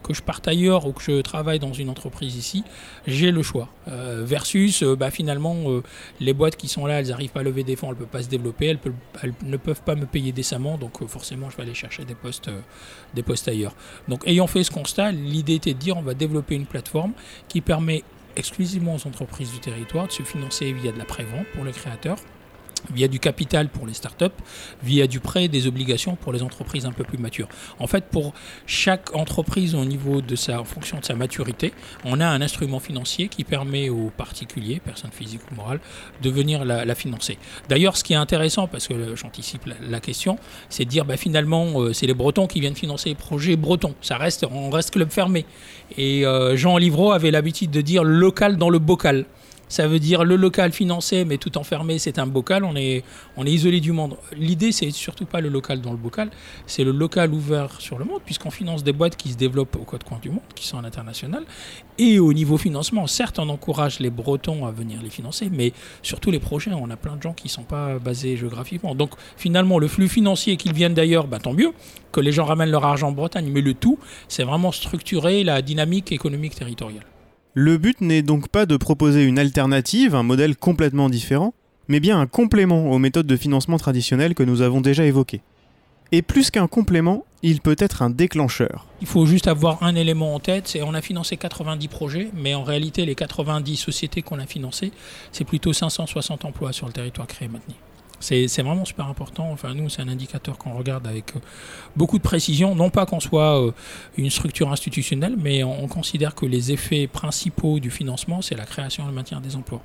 que 0.10 0.16
je 0.16 0.24
parte 0.24 0.48
ailleurs 0.48 0.88
ou 0.88 0.92
que 0.92 1.04
je 1.04 1.22
travaille 1.22 1.60
dans 1.60 1.72
une 1.72 1.90
entreprise 1.90 2.36
ici, 2.36 2.64
j'ai 3.06 3.32
le 3.32 3.44
choix. 3.44 3.70
Euh, 3.88 4.24
versus, 4.26 4.82
euh, 4.82 4.96
bah, 4.96 5.12
finalement, 5.12 5.56
euh, 5.68 5.84
les 6.20 6.34
boîtes 6.34 6.56
qui 6.56 6.68
sont 6.68 6.88
là, 6.88 7.00
elles 7.00 7.10
n'arrivent 7.10 7.32
pas 7.32 7.42
à 7.42 7.44
lever 7.44 7.64
des 7.64 7.76
fonds, 7.76 7.90
elles 7.90 7.94
ne 7.94 8.00
peuvent 8.00 8.08
pas 8.08 8.24
se 8.24 8.28
développer, 8.28 8.66
elles, 8.66 8.80
elles, 9.22 9.34
ne 9.44 9.58
peuvent 9.58 9.84
pas 9.84 9.94
me 9.94 10.08
payer 10.08 10.32
décemment, 10.32 10.78
donc 10.78 11.06
forcément, 11.08 11.52
je 11.52 11.58
vais 11.58 11.64
aller 11.64 11.76
chercher 11.76 12.06
des 12.06 12.16
postes, 12.16 12.50
des 13.14 13.22
postes 13.22 13.48
ailleurs. 13.48 13.76
Donc, 14.08 14.28
ayant 14.28 14.48
fait 14.48 14.64
ce 14.64 14.72
constat, 14.72 15.12
l'idée 15.12 15.56
était 15.56 15.74
de 15.74 15.80
dire 15.80 15.96
on 15.96 16.02
va 16.02 16.16
développer 16.16 16.56
une 16.56 16.66
plateforme 16.66 17.14
qui 17.48 17.62
permet 17.62 18.04
exclusivement 18.36 18.96
aux 18.96 19.08
entreprises 19.08 19.52
du 19.52 19.60
territoire 19.60 20.08
de 20.08 20.12
se 20.12 20.24
financer 20.24 20.72
via 20.74 20.92
de 20.92 20.98
la 20.98 21.06
prévente 21.06 21.46
pour 21.54 21.66
les 21.66 21.72
créateurs 21.72 22.18
via 22.94 23.08
du 23.08 23.20
capital 23.20 23.70
pour 23.70 23.88
les 23.88 23.94
startups, 23.94 24.26
via 24.84 25.08
du 25.08 25.20
prêt, 25.20 25.48
des 25.48 25.68
obligations 25.68 26.16
pour 26.16 26.34
les 26.34 26.44
entreprises 26.44 26.86
un 26.86 26.92
peu 26.92 27.04
plus 27.04 27.18
matures. 27.18 27.48
En 27.80 27.88
fait, 27.88 28.06
pour 28.06 28.34
chaque 28.66 29.16
entreprise 29.16 29.76
au 29.76 29.86
niveau 29.86 30.22
de 30.22 30.36
sa, 30.36 30.62
en 30.62 30.66
fonction 30.66 31.00
de 31.00 31.06
sa 31.06 31.16
maturité, 31.16 31.74
on 32.06 32.20
a 32.20 32.28
un 32.28 32.42
instrument 32.42 32.80
financier 32.80 33.28
qui 33.28 33.44
permet 33.44 33.90
aux 33.90 34.12
particuliers, 34.16 34.80
personnes 34.80 35.12
physiques 35.12 35.42
ou 35.52 35.56
morales, 35.56 35.80
de 36.22 36.30
venir 36.30 36.66
la, 36.66 36.96
financer. 36.96 37.38
D'ailleurs, 37.70 37.96
ce 37.96 38.04
qui 38.04 38.14
est 38.14 38.18
intéressant, 38.18 38.68
parce 38.68 38.88
que 38.88 39.16
j'anticipe 39.16 39.62
la, 39.90 40.00
question, 40.00 40.38
c'est 40.70 40.86
de 40.86 40.90
dire 40.90 41.06
bah, 41.06 41.18
finalement, 41.18 41.82
euh, 41.82 41.94
c'est 41.94 42.08
les 42.08 42.14
Bretons 42.14 42.48
qui 42.48 42.60
viennent 42.60 42.76
financer 42.76 43.10
les 43.10 43.16
projets 43.16 43.56
bretons. 43.56 43.96
Ça 44.02 44.18
reste, 44.18 44.46
on 44.50 44.70
reste 44.70 44.92
club 44.92 45.12
fermé. 45.12 45.46
Et 45.98 46.26
euh, 46.26 46.56
Jean 46.56 46.78
Livreau 46.78 47.12
avait 47.12 47.32
l'habitude 47.32 47.72
de 47.72 47.82
dire 47.82 48.04
local 48.04 48.58
dans 48.58 48.70
le 48.70 48.80
bocal. 48.80 49.26
Ça 49.70 49.88
veut 49.88 50.00
dire 50.00 50.24
le 50.24 50.36
local 50.36 50.72
financé, 50.72 51.26
mais 51.26 51.38
tout 51.38 51.58
enfermé, 51.58 52.00
c'est 52.00 52.20
un 52.20 52.28
bocal. 52.28 52.64
On 52.64 52.76
est, 52.76 53.04
on 53.38 53.46
est 53.46 53.52
isolé 53.52 53.80
du 53.80 53.92
monde. 53.92 54.18
L'idée, 54.36 54.72
c'est 54.72 54.92
surtout 54.92 55.26
pas 55.26 55.42
le 55.42 55.50
local 55.50 55.80
dans 55.80 55.92
le 55.92 55.98
bocal, 55.98 56.32
c'est 56.66 56.84
le 56.84 56.92
local 56.92 57.34
ouvert 57.34 57.80
sur 57.80 58.00
le 58.00 58.06
monde, 58.06 58.22
puisqu'on 58.26 58.50
finance 58.50 58.84
des 58.84 58.94
boîtes 58.94 59.16
qui 59.16 59.30
se 59.30 59.38
développent 59.38 59.76
aux 59.76 59.86
quatre 59.86 60.06
coins 60.06 60.20
du 60.22 60.30
monde, 60.30 60.42
qui 60.56 60.68
sont 60.68 60.80
à 60.80 60.82
l'international. 60.82 61.44
Et 62.00 62.20
au 62.20 62.34
niveau 62.34 62.58
financement, 62.58 63.06
certes, 63.08 63.40
on 63.40 63.48
encourage 63.50 64.00
les 64.00 64.10
Bretons 64.10 64.66
à 64.66 64.72
venir 64.72 65.02
les 65.02 65.10
financer, 65.10 65.50
mais 65.52 65.72
surtout 66.02 66.32
les 66.32 66.40
projets, 66.40 66.72
on 66.74 66.90
a 66.90 66.98
plein 66.98 67.16
de 67.16 67.22
gens 67.22 67.34
qui 67.34 67.46
ne 67.46 67.52
sont 67.52 67.64
pas 67.64 68.00
basés 68.00 68.38
géographiquement. 68.38 68.96
Donc 68.96 69.12
finalement, 69.38 69.78
le 69.78 69.88
flux 69.88 70.10
financier, 70.10 70.58
qu'ils 70.58 70.74
viennent 70.74 70.96
d'ailleurs, 70.96 71.28
bah, 71.28 71.40
tant 71.40 71.54
mieux, 71.54 71.74
que 72.12 72.22
les 72.22 72.32
gens 72.32 72.46
ramènent 72.46 72.72
leur 72.72 72.86
argent 72.86 73.10
en 73.10 73.12
Bretagne, 73.12 73.50
mais 73.52 73.62
le 73.62 73.76
tout, 73.76 74.00
c'est 74.28 74.44
vraiment 74.44 74.72
structurer 74.72 75.44
la 75.44 75.62
dynamique 75.62 76.12
économique 76.12 76.56
territoriale. 76.56 77.06
Le 77.56 77.78
but 77.80 78.00
n'est 78.02 78.22
donc 78.22 78.48
pas 78.48 78.68
de 78.68 78.78
proposer 78.78 79.24
une 79.24 79.40
alternative, 79.40 80.14
un 80.14 80.22
modèle 80.22 80.56
complètement 80.56 81.10
différent, 81.10 81.56
mais 81.88 82.00
bien 82.00 82.20
un 82.20 82.28
complément 82.28 82.92
aux 82.92 83.00
méthodes 83.00 83.26
de 83.26 83.36
financement 83.36 83.78
traditionnelles 83.80 84.36
que 84.36 84.44
nous 84.44 84.62
avons 84.62 84.82
déjà 84.82 85.04
évoquées. 85.06 85.42
Et 86.12 86.22
plus 86.22 86.52
qu'un 86.52 86.68
complément, 86.68 87.26
il 87.42 87.62
peut 87.62 87.76
être 87.80 88.04
un 88.04 88.12
déclencheur. 88.12 88.86
Il 89.02 89.08
faut 89.08 89.26
juste 89.26 89.48
avoir 89.48 89.82
un 89.82 89.96
élément 89.96 90.36
en 90.36 90.40
tête, 90.40 90.68
c'est 90.68 90.84
on 90.84 90.94
a 90.94 91.02
financé 91.02 91.38
90 91.38 91.88
projets, 91.88 92.30
mais 92.36 92.54
en 92.54 92.64
réalité 92.64 93.06
les 93.06 93.16
90 93.16 93.78
sociétés 93.78 94.22
qu'on 94.22 94.40
a 94.40 94.46
financées, 94.46 94.92
c'est 95.32 95.46
plutôt 95.46 95.74
560 95.74 96.46
emplois 96.46 96.72
sur 96.72 96.86
le 96.86 96.94
territoire 96.94 97.26
créé 97.26 97.48
maintenant. 97.48 97.76
C'est 98.20 98.62
vraiment 98.62 98.86
super 98.86 99.08
important. 99.08 99.50
Enfin, 99.52 99.74
nous, 99.74 99.90
c'est 99.90 100.02
un 100.02 100.08
indicateur 100.08 100.58
qu'on 100.58 100.74
regarde 100.74 101.08
avec 101.08 101.36
euh, 101.36 101.40
beaucoup 101.96 102.18
de 102.18 102.24
précision. 102.24 102.76
Non 102.76 102.90
pas 102.90 103.06
qu'on 103.06 103.20
soit 103.20 103.62
euh, 103.62 103.72
une 104.18 104.30
structure 104.30 104.72
institutionnelle, 104.72 105.36
mais 105.38 105.64
on, 105.64 105.88
considère 105.88 106.36
que 106.36 106.46
les 106.46 106.72
effets 106.72 107.08
principaux 107.08 107.80
du 107.80 107.90
financement, 107.90 108.42
c'est 108.42 108.56
la 108.56 108.66
création 108.66 109.06
et 109.06 109.08
le 109.08 109.14
maintien 109.14 109.42
des 109.42 109.56
emplois. 109.56 109.82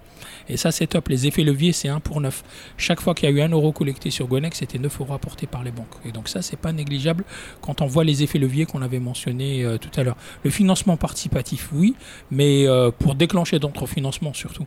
Et 0.49 0.57
ça, 0.57 0.71
c'est 0.71 0.87
top. 0.87 1.09
Les 1.09 1.27
effets 1.27 1.45
leviers, 1.45 1.73
c'est 1.73 1.89
1 1.89 2.01
pour 2.01 2.21
9. 2.21 2.45
Chaque 2.77 3.01
fois 3.01 3.15
qu'il 3.15 3.29
y 3.29 3.33
a 3.33 3.35
eu 3.35 3.41
un 3.41 3.49
euro 3.49 3.73
collecté 3.73 4.11
sur 4.11 4.27
Gonex, 4.27 4.59
c'était 4.59 4.79
9 4.79 5.01
euros 5.01 5.15
apportés 5.15 5.47
par 5.47 5.63
les 5.63 5.71
banques. 5.71 5.95
Et 6.05 6.13
donc 6.13 6.29
ça, 6.29 6.43
c'est 6.43 6.59
pas 6.59 6.73
négligeable 6.73 7.25
quand 7.63 7.81
on 7.81 7.87
voit 7.87 8.05
les 8.05 8.23
effets 8.23 8.39
leviers 8.39 8.67
qu'on 8.67 8.83
avait 8.83 9.01
mentionnés 9.01 9.65
euh, 9.65 9.79
tout 9.79 9.91
à 9.99 10.03
l'heure. 10.03 10.17
Le 10.43 10.51
financement 10.51 10.97
participatif, 10.97 11.71
oui, 11.73 11.95
mais 12.31 12.67
pour 12.99 13.15
déclencher 13.15 13.59
d'autres 13.59 13.87
financements 13.87 14.35
surtout. 14.35 14.67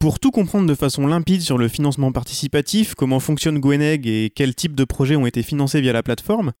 Pour 0.00 0.20
tout 0.20 0.30
comprendre 0.30 0.68
de 0.68 0.76
façon 0.76 1.08
limpide 1.08 1.40
sur 1.40 1.58
le 1.58 1.66
financement 1.66 2.12
participatif, 2.12 2.94
comment 2.94 3.18
fonctionne 3.18 3.58
Gweneg 3.58 4.06
et 4.06 4.30
quels 4.30 4.54
types 4.54 4.76
de 4.76 4.84
projets 4.84 5.16
ont 5.16 5.26
été 5.26 5.42
financés 5.42 5.80
via 5.80 5.92
la 5.92 6.04
plateforme, 6.04 6.52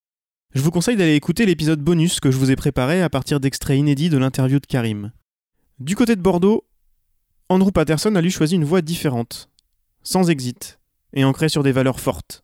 je 0.54 0.60
vous 0.60 0.72
conseille 0.72 0.96
d'aller 0.96 1.14
écouter 1.14 1.46
l'épisode 1.46 1.80
bonus 1.80 2.18
que 2.18 2.32
je 2.32 2.36
vous 2.36 2.50
ai 2.50 2.56
préparé 2.56 3.00
à 3.00 3.08
partir 3.08 3.38
d'extraits 3.38 3.78
inédits 3.78 4.08
de 4.08 4.18
l'interview 4.18 4.58
de 4.58 4.66
Karim. 4.66 5.12
Du 5.78 5.94
côté 5.94 6.16
de 6.16 6.20
Bordeaux, 6.20 6.64
Andrew 7.48 7.70
Patterson 7.70 8.16
a 8.16 8.20
lui 8.20 8.32
choisi 8.32 8.56
une 8.56 8.64
voie 8.64 8.82
différente, 8.82 9.48
sans 10.02 10.30
exit, 10.30 10.80
et 11.12 11.24
ancrée 11.24 11.48
sur 11.48 11.62
des 11.62 11.70
valeurs 11.70 12.00
fortes. 12.00 12.42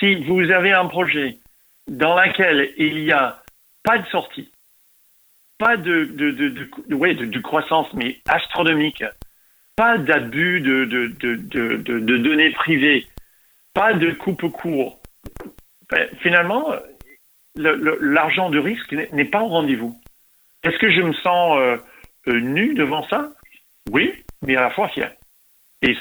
Si 0.00 0.16
vous 0.24 0.40
avez 0.50 0.72
un 0.72 0.86
projet 0.86 1.38
dans 1.88 2.16
lequel 2.16 2.72
il 2.78 3.04
n'y 3.04 3.12
a 3.12 3.44
pas 3.84 3.98
de 3.98 4.06
sortie, 4.06 4.50
pas 5.58 5.76
de, 5.76 7.40
croissance, 7.42 7.86
mais 7.94 8.20
astronomique, 8.26 9.04
pas 9.76 9.98
d'abus 9.98 10.60
de, 10.60 10.84
de, 10.84 11.06
de, 11.08 11.76
de, 11.76 12.16
données 12.18 12.50
privées, 12.52 13.06
pas 13.72 13.92
de 13.92 14.12
coupe 14.12 14.50
court. 14.50 15.00
Ben, 15.90 16.08
finalement, 16.20 16.74
l'argent 17.56 18.50
de 18.50 18.58
risque 18.58 18.92
n'est 18.92 19.24
pas 19.24 19.42
au 19.42 19.48
rendez-vous. 19.48 19.98
Est-ce 20.62 20.78
que 20.78 20.90
je 20.90 21.02
me 21.02 21.12
sens 21.14 21.58
euh, 21.58 21.76
euh, 22.28 22.40
nu 22.40 22.74
devant 22.74 23.06
ça? 23.08 23.30
Oui, 23.90 24.12
mais 24.42 24.56
à 24.56 24.62
la 24.62 24.70
fois 24.70 24.88
fier. 24.88 25.12
Et, 25.82 25.96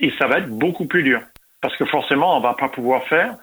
et, 0.00 0.12
ça 0.18 0.26
va 0.26 0.38
être 0.38 0.48
beaucoup 0.48 0.86
plus 0.86 1.02
dur. 1.02 1.20
Parce 1.60 1.76
que 1.76 1.84
forcément, 1.84 2.36
on 2.36 2.40
va 2.40 2.54
pas 2.54 2.70
pouvoir 2.70 3.04
faire 3.08 3.36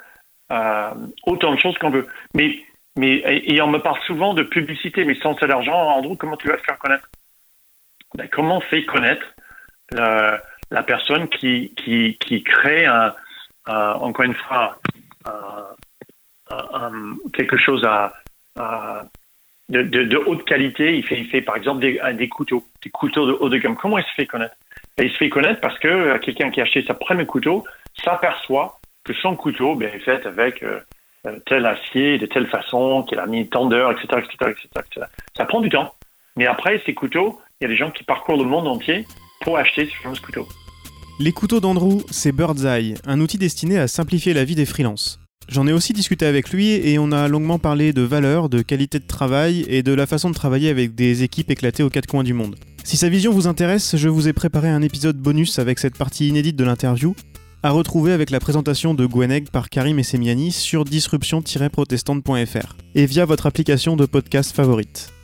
euh, 0.51 0.91
autant 1.27 1.53
de 1.53 1.59
choses 1.59 1.77
qu'on 1.77 1.91
veut. 1.91 2.07
Mais, 2.33 2.57
mais 2.97 3.17
et, 3.45 3.61
on 3.61 3.67
me 3.67 3.77
parle 3.77 3.99
souvent 4.07 4.33
de 4.33 4.41
publicité, 4.41 5.05
mais 5.05 5.15
sans 5.15 5.37
cet 5.37 5.51
argent, 5.51 5.73
Andrew, 5.73 6.15
comment 6.15 6.37
tu 6.37 6.47
vas 6.47 6.57
te 6.57 6.63
faire 6.63 6.79
connaître? 6.79 7.07
Ben, 8.15 8.27
Comment 8.29 8.57
on 8.57 8.61
fait 8.61 8.85
connaître 8.85 9.35
la, 9.91 10.41
la 10.71 10.83
personne 10.83 11.27
qui, 11.29 11.73
qui, 11.75 12.17
qui 12.19 12.43
crée 12.43 12.85
un, 12.85 13.13
encore 13.65 14.25
une 14.25 14.35
fois 14.35 14.79
quelque 17.33 17.57
chose 17.57 17.83
à, 17.85 18.13
de, 19.69 19.81
de, 19.81 20.17
haute 20.17 20.45
qualité. 20.45 20.95
Il 20.95 21.05
fait, 21.05 21.19
il 21.19 21.27
fait 21.27 21.41
par 21.41 21.55
exemple 21.55 21.79
des, 21.81 22.29
couteaux, 22.29 22.63
des 22.83 22.89
couteaux 22.89 23.27
de 23.27 23.33
haut 23.33 23.49
de 23.49 23.57
gamme. 23.57 23.75
Comment 23.75 23.97
il 23.97 24.05
se 24.05 24.13
fait 24.15 24.25
connaître? 24.25 24.55
Il 24.97 25.11
se 25.11 25.17
fait 25.17 25.29
connaître 25.29 25.59
parce 25.59 25.77
que 25.79 25.87
euh, 25.87 26.19
quelqu'un 26.19 26.49
qui 26.51 26.61
a 26.61 26.63
acheté 26.63 26.83
sa 26.85 26.93
premier 26.93 27.25
couteau 27.25 27.65
s'aperçoit 28.03 28.79
que 29.03 29.13
son 29.13 29.35
couteau 29.35 29.75
ben, 29.75 29.93
est 29.93 29.99
fait 29.99 30.25
avec 30.25 30.63
euh, 30.63 30.79
euh, 31.27 31.39
tel 31.45 31.65
acier, 31.65 32.17
de 32.17 32.25
telle 32.25 32.47
façon, 32.47 33.03
qu'il 33.03 33.19
a 33.19 33.25
mis 33.25 33.49
tendeur, 33.49 33.91
etc., 33.91 34.07
etc., 34.23 34.51
etc., 34.51 35.05
Ça 35.35 35.45
prend 35.45 35.59
du 35.59 35.69
temps. 35.69 35.93
Mais 36.37 36.45
après, 36.47 36.81
ces 36.85 36.93
couteaux, 36.93 37.41
il 37.59 37.65
y 37.65 37.67
a 37.67 37.69
des 37.69 37.75
gens 37.75 37.91
qui 37.91 38.03
parcourent 38.03 38.37
le 38.37 38.45
monde 38.45 38.67
entier 38.67 39.05
acheter 39.53 39.89
ce 40.03 40.21
couteau. 40.21 40.47
Les 41.19 41.31
couteaux 41.31 41.59
d'Andrew, 41.59 42.03
c'est 42.09 42.31
Birdseye, 42.31 42.95
un 43.05 43.21
outil 43.21 43.37
destiné 43.37 43.77
à 43.77 43.87
simplifier 43.87 44.33
la 44.33 44.43
vie 44.43 44.55
des 44.55 44.65
freelances. 44.65 45.19
J'en 45.47 45.67
ai 45.67 45.73
aussi 45.73 45.93
discuté 45.93 46.25
avec 46.25 46.49
lui 46.49 46.69
et 46.69 46.97
on 46.97 47.11
a 47.11 47.27
longuement 47.27 47.59
parlé 47.59 47.93
de 47.93 48.01
valeur, 48.01 48.49
de 48.49 48.61
qualité 48.63 48.99
de 48.99 49.05
travail 49.05 49.63
et 49.67 49.83
de 49.83 49.93
la 49.93 50.07
façon 50.07 50.29
de 50.29 50.35
travailler 50.35 50.69
avec 50.69 50.95
des 50.95 51.23
équipes 51.23 51.51
éclatées 51.51 51.83
aux 51.83 51.89
quatre 51.89 52.07
coins 52.07 52.23
du 52.23 52.33
monde. 52.33 52.55
Si 52.83 52.97
sa 52.97 53.09
vision 53.09 53.31
vous 53.31 53.47
intéresse, 53.47 53.95
je 53.95 54.09
vous 54.09 54.27
ai 54.27 54.33
préparé 54.33 54.69
un 54.69 54.81
épisode 54.81 55.17
bonus 55.17 55.59
avec 55.59 55.79
cette 55.79 55.97
partie 55.97 56.27
inédite 56.27 56.55
de 56.55 56.63
l'interview 56.63 57.15
à 57.63 57.71
retrouver 57.71 58.11
avec 58.11 58.29
la 58.29 58.39
présentation 58.39 58.93
de 58.93 59.05
Gweneg 59.05 59.49
par 59.49 59.69
Karim 59.69 59.97
Essemiani 59.97 60.51
sur 60.51 60.85
disruption-protestante.fr 60.85 62.75
et 62.93 63.05
via 63.05 63.25
votre 63.25 63.47
application 63.47 63.95
de 63.95 64.05
podcast 64.05 64.55
favorite. 64.55 65.14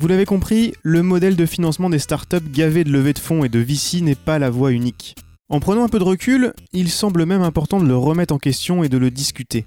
Vous 0.00 0.06
l'avez 0.06 0.26
compris, 0.26 0.74
le 0.84 1.02
modèle 1.02 1.34
de 1.34 1.44
financement 1.44 1.90
des 1.90 1.98
startups 1.98 2.36
gavées 2.52 2.84
de 2.84 2.92
levée 2.92 3.14
de 3.14 3.18
fonds 3.18 3.42
et 3.42 3.48
de 3.48 3.58
VC 3.58 4.00
n'est 4.00 4.14
pas 4.14 4.38
la 4.38 4.48
voie 4.48 4.70
unique. 4.70 5.16
En 5.48 5.58
prenant 5.58 5.82
un 5.82 5.88
peu 5.88 5.98
de 5.98 6.04
recul, 6.04 6.52
il 6.72 6.88
semble 6.88 7.26
même 7.26 7.42
important 7.42 7.80
de 7.80 7.88
le 7.88 7.96
remettre 7.96 8.32
en 8.32 8.38
question 8.38 8.84
et 8.84 8.88
de 8.88 8.96
le 8.96 9.10
discuter. 9.10 9.66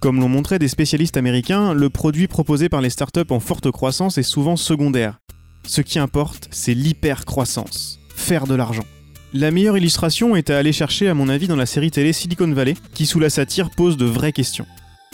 Comme 0.00 0.18
l'ont 0.18 0.30
montré 0.30 0.58
des 0.58 0.68
spécialistes 0.68 1.18
américains, 1.18 1.74
le 1.74 1.90
produit 1.90 2.26
proposé 2.26 2.70
par 2.70 2.80
les 2.80 2.88
startups 2.88 3.20
en 3.28 3.38
forte 3.38 3.70
croissance 3.70 4.16
est 4.16 4.22
souvent 4.22 4.56
secondaire. 4.56 5.18
Ce 5.66 5.82
qui 5.82 5.98
importe, 5.98 6.48
c'est 6.50 6.72
l'hyper-croissance, 6.72 8.00
faire 8.14 8.46
de 8.46 8.54
l'argent. 8.54 8.86
La 9.34 9.50
meilleure 9.50 9.76
illustration 9.76 10.36
est 10.36 10.48
à 10.48 10.56
aller 10.56 10.72
chercher 10.72 11.08
à 11.08 11.14
mon 11.14 11.28
avis 11.28 11.48
dans 11.48 11.56
la 11.56 11.66
série 11.66 11.90
télé 11.90 12.14
Silicon 12.14 12.50
Valley, 12.50 12.76
qui 12.94 13.04
sous 13.04 13.20
la 13.20 13.28
satire 13.28 13.68
pose 13.68 13.98
de 13.98 14.06
vraies 14.06 14.32
questions. 14.32 14.66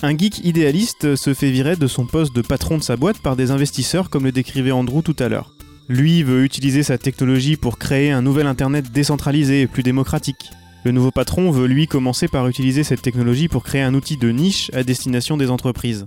Un 0.05 0.19
geek 0.19 0.45
idéaliste 0.45 1.15
se 1.15 1.33
fait 1.33 1.53
virer 1.53 1.77
de 1.77 1.87
son 1.87 2.07
poste 2.07 2.35
de 2.35 2.43
patron 2.43 2.77
de 2.77 2.83
sa 2.83 2.97
boîte 2.97 3.21
par 3.21 3.37
des 3.37 3.53
investisseurs 3.53 4.11
comme 4.11 4.25
le 4.25 4.33
décrivait 4.33 4.73
Andrew 4.73 5.01
tout 5.01 5.15
à 5.21 5.29
l'heure. 5.29 5.55
Lui 5.89 6.25
veut 6.25 6.43
utiliser 6.43 6.83
sa 6.83 6.99
technologie 6.99 7.57
pour 7.57 7.79
créer 7.79 8.11
un 8.11 8.21
nouvel 8.21 8.49
Internet 8.49 8.91
décentralisé 8.91 9.61
et 9.63 9.67
plus 9.69 9.85
démocratique. 9.85 10.51
Le 10.85 10.91
nouveau 10.91 11.13
patron 11.13 11.53
veut 11.53 11.69
lui 11.69 11.87
commencer 11.87 12.27
par 12.27 12.49
utiliser 12.49 12.83
cette 12.83 13.03
technologie 13.03 13.47
pour 13.47 13.63
créer 13.63 13.83
un 13.83 13.95
outil 13.95 14.17
de 14.17 14.31
niche 14.31 14.73
à 14.75 14.83
destination 14.83 15.37
des 15.37 15.51
entreprises. 15.51 16.07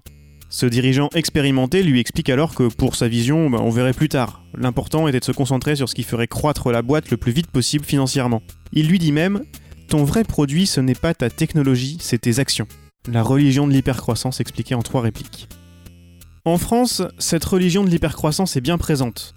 Ce 0.50 0.66
dirigeant 0.66 1.08
expérimenté 1.16 1.82
lui 1.82 2.02
explique 2.02 2.30
alors 2.30 2.54
que 2.54 2.68
pour 2.68 2.98
sa 2.98 3.08
vision, 3.08 3.50
bah, 3.50 3.60
on 3.62 3.70
verrait 3.70 3.94
plus 3.94 4.10
tard. 4.10 4.44
L'important 4.58 5.08
était 5.08 5.22
de 5.22 5.26
se 5.26 5.32
concentrer 5.32 5.78
sur 5.78 5.88
ce 5.88 5.96
qui 5.96 6.04
ferait 6.04 6.28
croître 6.28 6.70
la 6.70 6.82
boîte 6.82 7.12
le 7.12 7.18
plus 7.18 7.32
vite 7.32 7.48
possible 7.48 7.86
financièrement. 7.86 8.42
Il 8.74 8.90
lui 8.90 9.00
dit 9.00 9.14
même 9.14 9.44
Ton 9.88 10.04
vrai 10.04 10.26
produit, 10.26 10.66
ce 10.66 10.82
n'est 10.82 10.96
pas 10.96 11.14
ta 11.14 11.30
technologie, 11.30 11.96
c'est 12.02 12.20
tes 12.20 12.40
actions. 12.40 12.68
La 13.08 13.22
religion 13.22 13.68
de 13.68 13.72
l'hypercroissance 13.72 14.40
expliquée 14.40 14.74
en 14.74 14.82
trois 14.82 15.02
répliques. 15.02 15.48
En 16.44 16.58
France, 16.58 17.04
cette 17.20 17.46
religion 17.46 17.84
de 17.84 17.90
l'hypercroissance 17.90 18.56
est 18.56 18.62
bien 18.62 18.80
présente. 18.80 19.36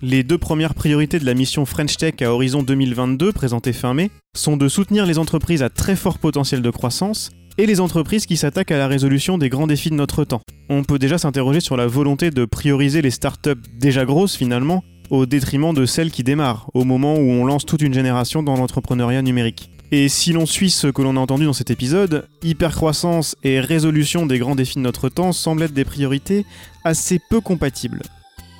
Les 0.00 0.22
deux 0.22 0.38
premières 0.38 0.74
priorités 0.74 1.18
de 1.18 1.26
la 1.26 1.34
mission 1.34 1.66
French 1.66 1.98
Tech 1.98 2.14
à 2.22 2.32
horizon 2.32 2.62
2022, 2.62 3.32
présentée 3.32 3.74
fin 3.74 3.92
mai, 3.92 4.10
sont 4.34 4.56
de 4.56 4.66
soutenir 4.66 5.04
les 5.04 5.18
entreprises 5.18 5.62
à 5.62 5.68
très 5.68 5.94
fort 5.94 6.18
potentiel 6.18 6.62
de 6.62 6.70
croissance 6.70 7.30
et 7.58 7.66
les 7.66 7.80
entreprises 7.80 8.24
qui 8.24 8.38
s'attaquent 8.38 8.72
à 8.72 8.78
la 8.78 8.88
résolution 8.88 9.36
des 9.36 9.50
grands 9.50 9.66
défis 9.66 9.90
de 9.90 9.94
notre 9.94 10.24
temps. 10.24 10.40
On 10.70 10.82
peut 10.82 10.98
déjà 10.98 11.18
s'interroger 11.18 11.60
sur 11.60 11.76
la 11.76 11.86
volonté 11.86 12.30
de 12.30 12.46
prioriser 12.46 13.02
les 13.02 13.10
startups 13.10 13.62
déjà 13.78 14.06
grosses 14.06 14.36
finalement 14.36 14.82
au 15.10 15.26
détriment 15.26 15.74
de 15.74 15.84
celles 15.84 16.10
qui 16.10 16.24
démarrent, 16.24 16.70
au 16.72 16.84
moment 16.84 17.16
où 17.16 17.30
on 17.30 17.44
lance 17.44 17.66
toute 17.66 17.82
une 17.82 17.92
génération 17.92 18.42
dans 18.42 18.56
l'entrepreneuriat 18.56 19.20
numérique. 19.20 19.70
Et 19.94 20.08
si 20.08 20.32
l'on 20.32 20.46
suit 20.46 20.70
ce 20.70 20.86
que 20.86 21.02
l'on 21.02 21.18
a 21.18 21.20
entendu 21.20 21.44
dans 21.44 21.52
cet 21.52 21.70
épisode, 21.70 22.26
hypercroissance 22.42 23.36
et 23.44 23.60
résolution 23.60 24.24
des 24.24 24.38
grands 24.38 24.54
défis 24.54 24.76
de 24.76 24.80
notre 24.80 25.10
temps 25.10 25.32
semblent 25.32 25.64
être 25.64 25.74
des 25.74 25.84
priorités 25.84 26.46
assez 26.82 27.20
peu 27.28 27.42
compatibles. 27.42 28.00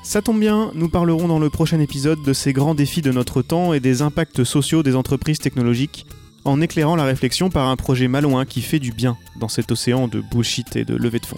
Ça 0.05 0.21
tombe 0.21 0.39
bien, 0.39 0.71
nous 0.75 0.91
parlerons 0.91 1.29
dans 1.29 1.39
le 1.39 1.49
prochain 1.49 1.81
épisode 1.81 2.23
de 2.23 2.35
ces 2.35 2.53
grands 2.53 2.75
défis 2.75 3.01
de 3.01 3.13
notre 3.13 3.41
temps 3.41 3.73
et 3.73 3.81
des 3.81 4.03
impacts 4.03 4.45
sociaux 4.45 4.83
des 4.83 4.95
entreprises 4.95 5.39
technologiques, 5.39 6.05
en 6.45 6.61
éclairant 6.61 6.97
la 6.97 7.05
réflexion 7.05 7.49
par 7.49 7.69
un 7.69 7.77
projet 7.77 8.09
malouin 8.09 8.45
qui 8.45 8.61
fait 8.61 8.81
du 8.81 8.93
bien 8.93 9.17
dans 9.41 9.49
cet 9.49 9.73
océan 9.73 10.09
de 10.09 10.21
bullshit 10.21 10.77
et 10.77 10.85
de 10.85 10.97
levée 10.97 11.21
de 11.21 11.27
fonds. 11.27 11.37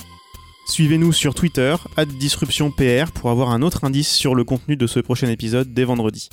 Suivez-nous 0.66 1.12
sur 1.12 1.37
Twitter, 1.37 1.76
disruptionpr, 2.18 3.12
pour 3.12 3.30
avoir 3.30 3.50
un 3.50 3.62
autre 3.62 3.85
indice 3.85 4.12
sur 4.12 4.35
le 4.35 4.42
contenu 4.42 4.76
de 4.76 4.88
ce 4.88 4.98
prochain 4.98 5.28
épisode 5.28 5.72
dès 5.72 5.85
vendredi. 5.85 6.30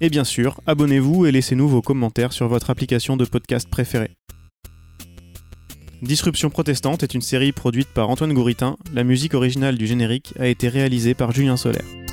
Et 0.00 0.10
bien 0.10 0.24
sûr, 0.24 0.60
abonnez-vous 0.66 1.26
et 1.26 1.32
laissez-nous 1.32 1.68
vos 1.68 1.80
commentaires 1.80 2.32
sur 2.32 2.48
votre 2.48 2.68
application 2.68 3.16
de 3.16 3.24
podcast 3.24 3.68
préférée. 3.68 4.10
Disruption 6.02 6.50
protestante 6.50 7.02
est 7.02 7.14
une 7.14 7.22
série 7.22 7.52
produite 7.52 7.88
par 7.88 8.10
Antoine 8.10 8.34
Gouritin. 8.34 8.76
La 8.92 9.04
musique 9.04 9.32
originale 9.32 9.78
du 9.78 9.86
générique 9.86 10.34
a 10.38 10.46
été 10.46 10.68
réalisée 10.68 11.14
par 11.14 11.32
Julien 11.32 11.56
Solaire. 11.56 12.05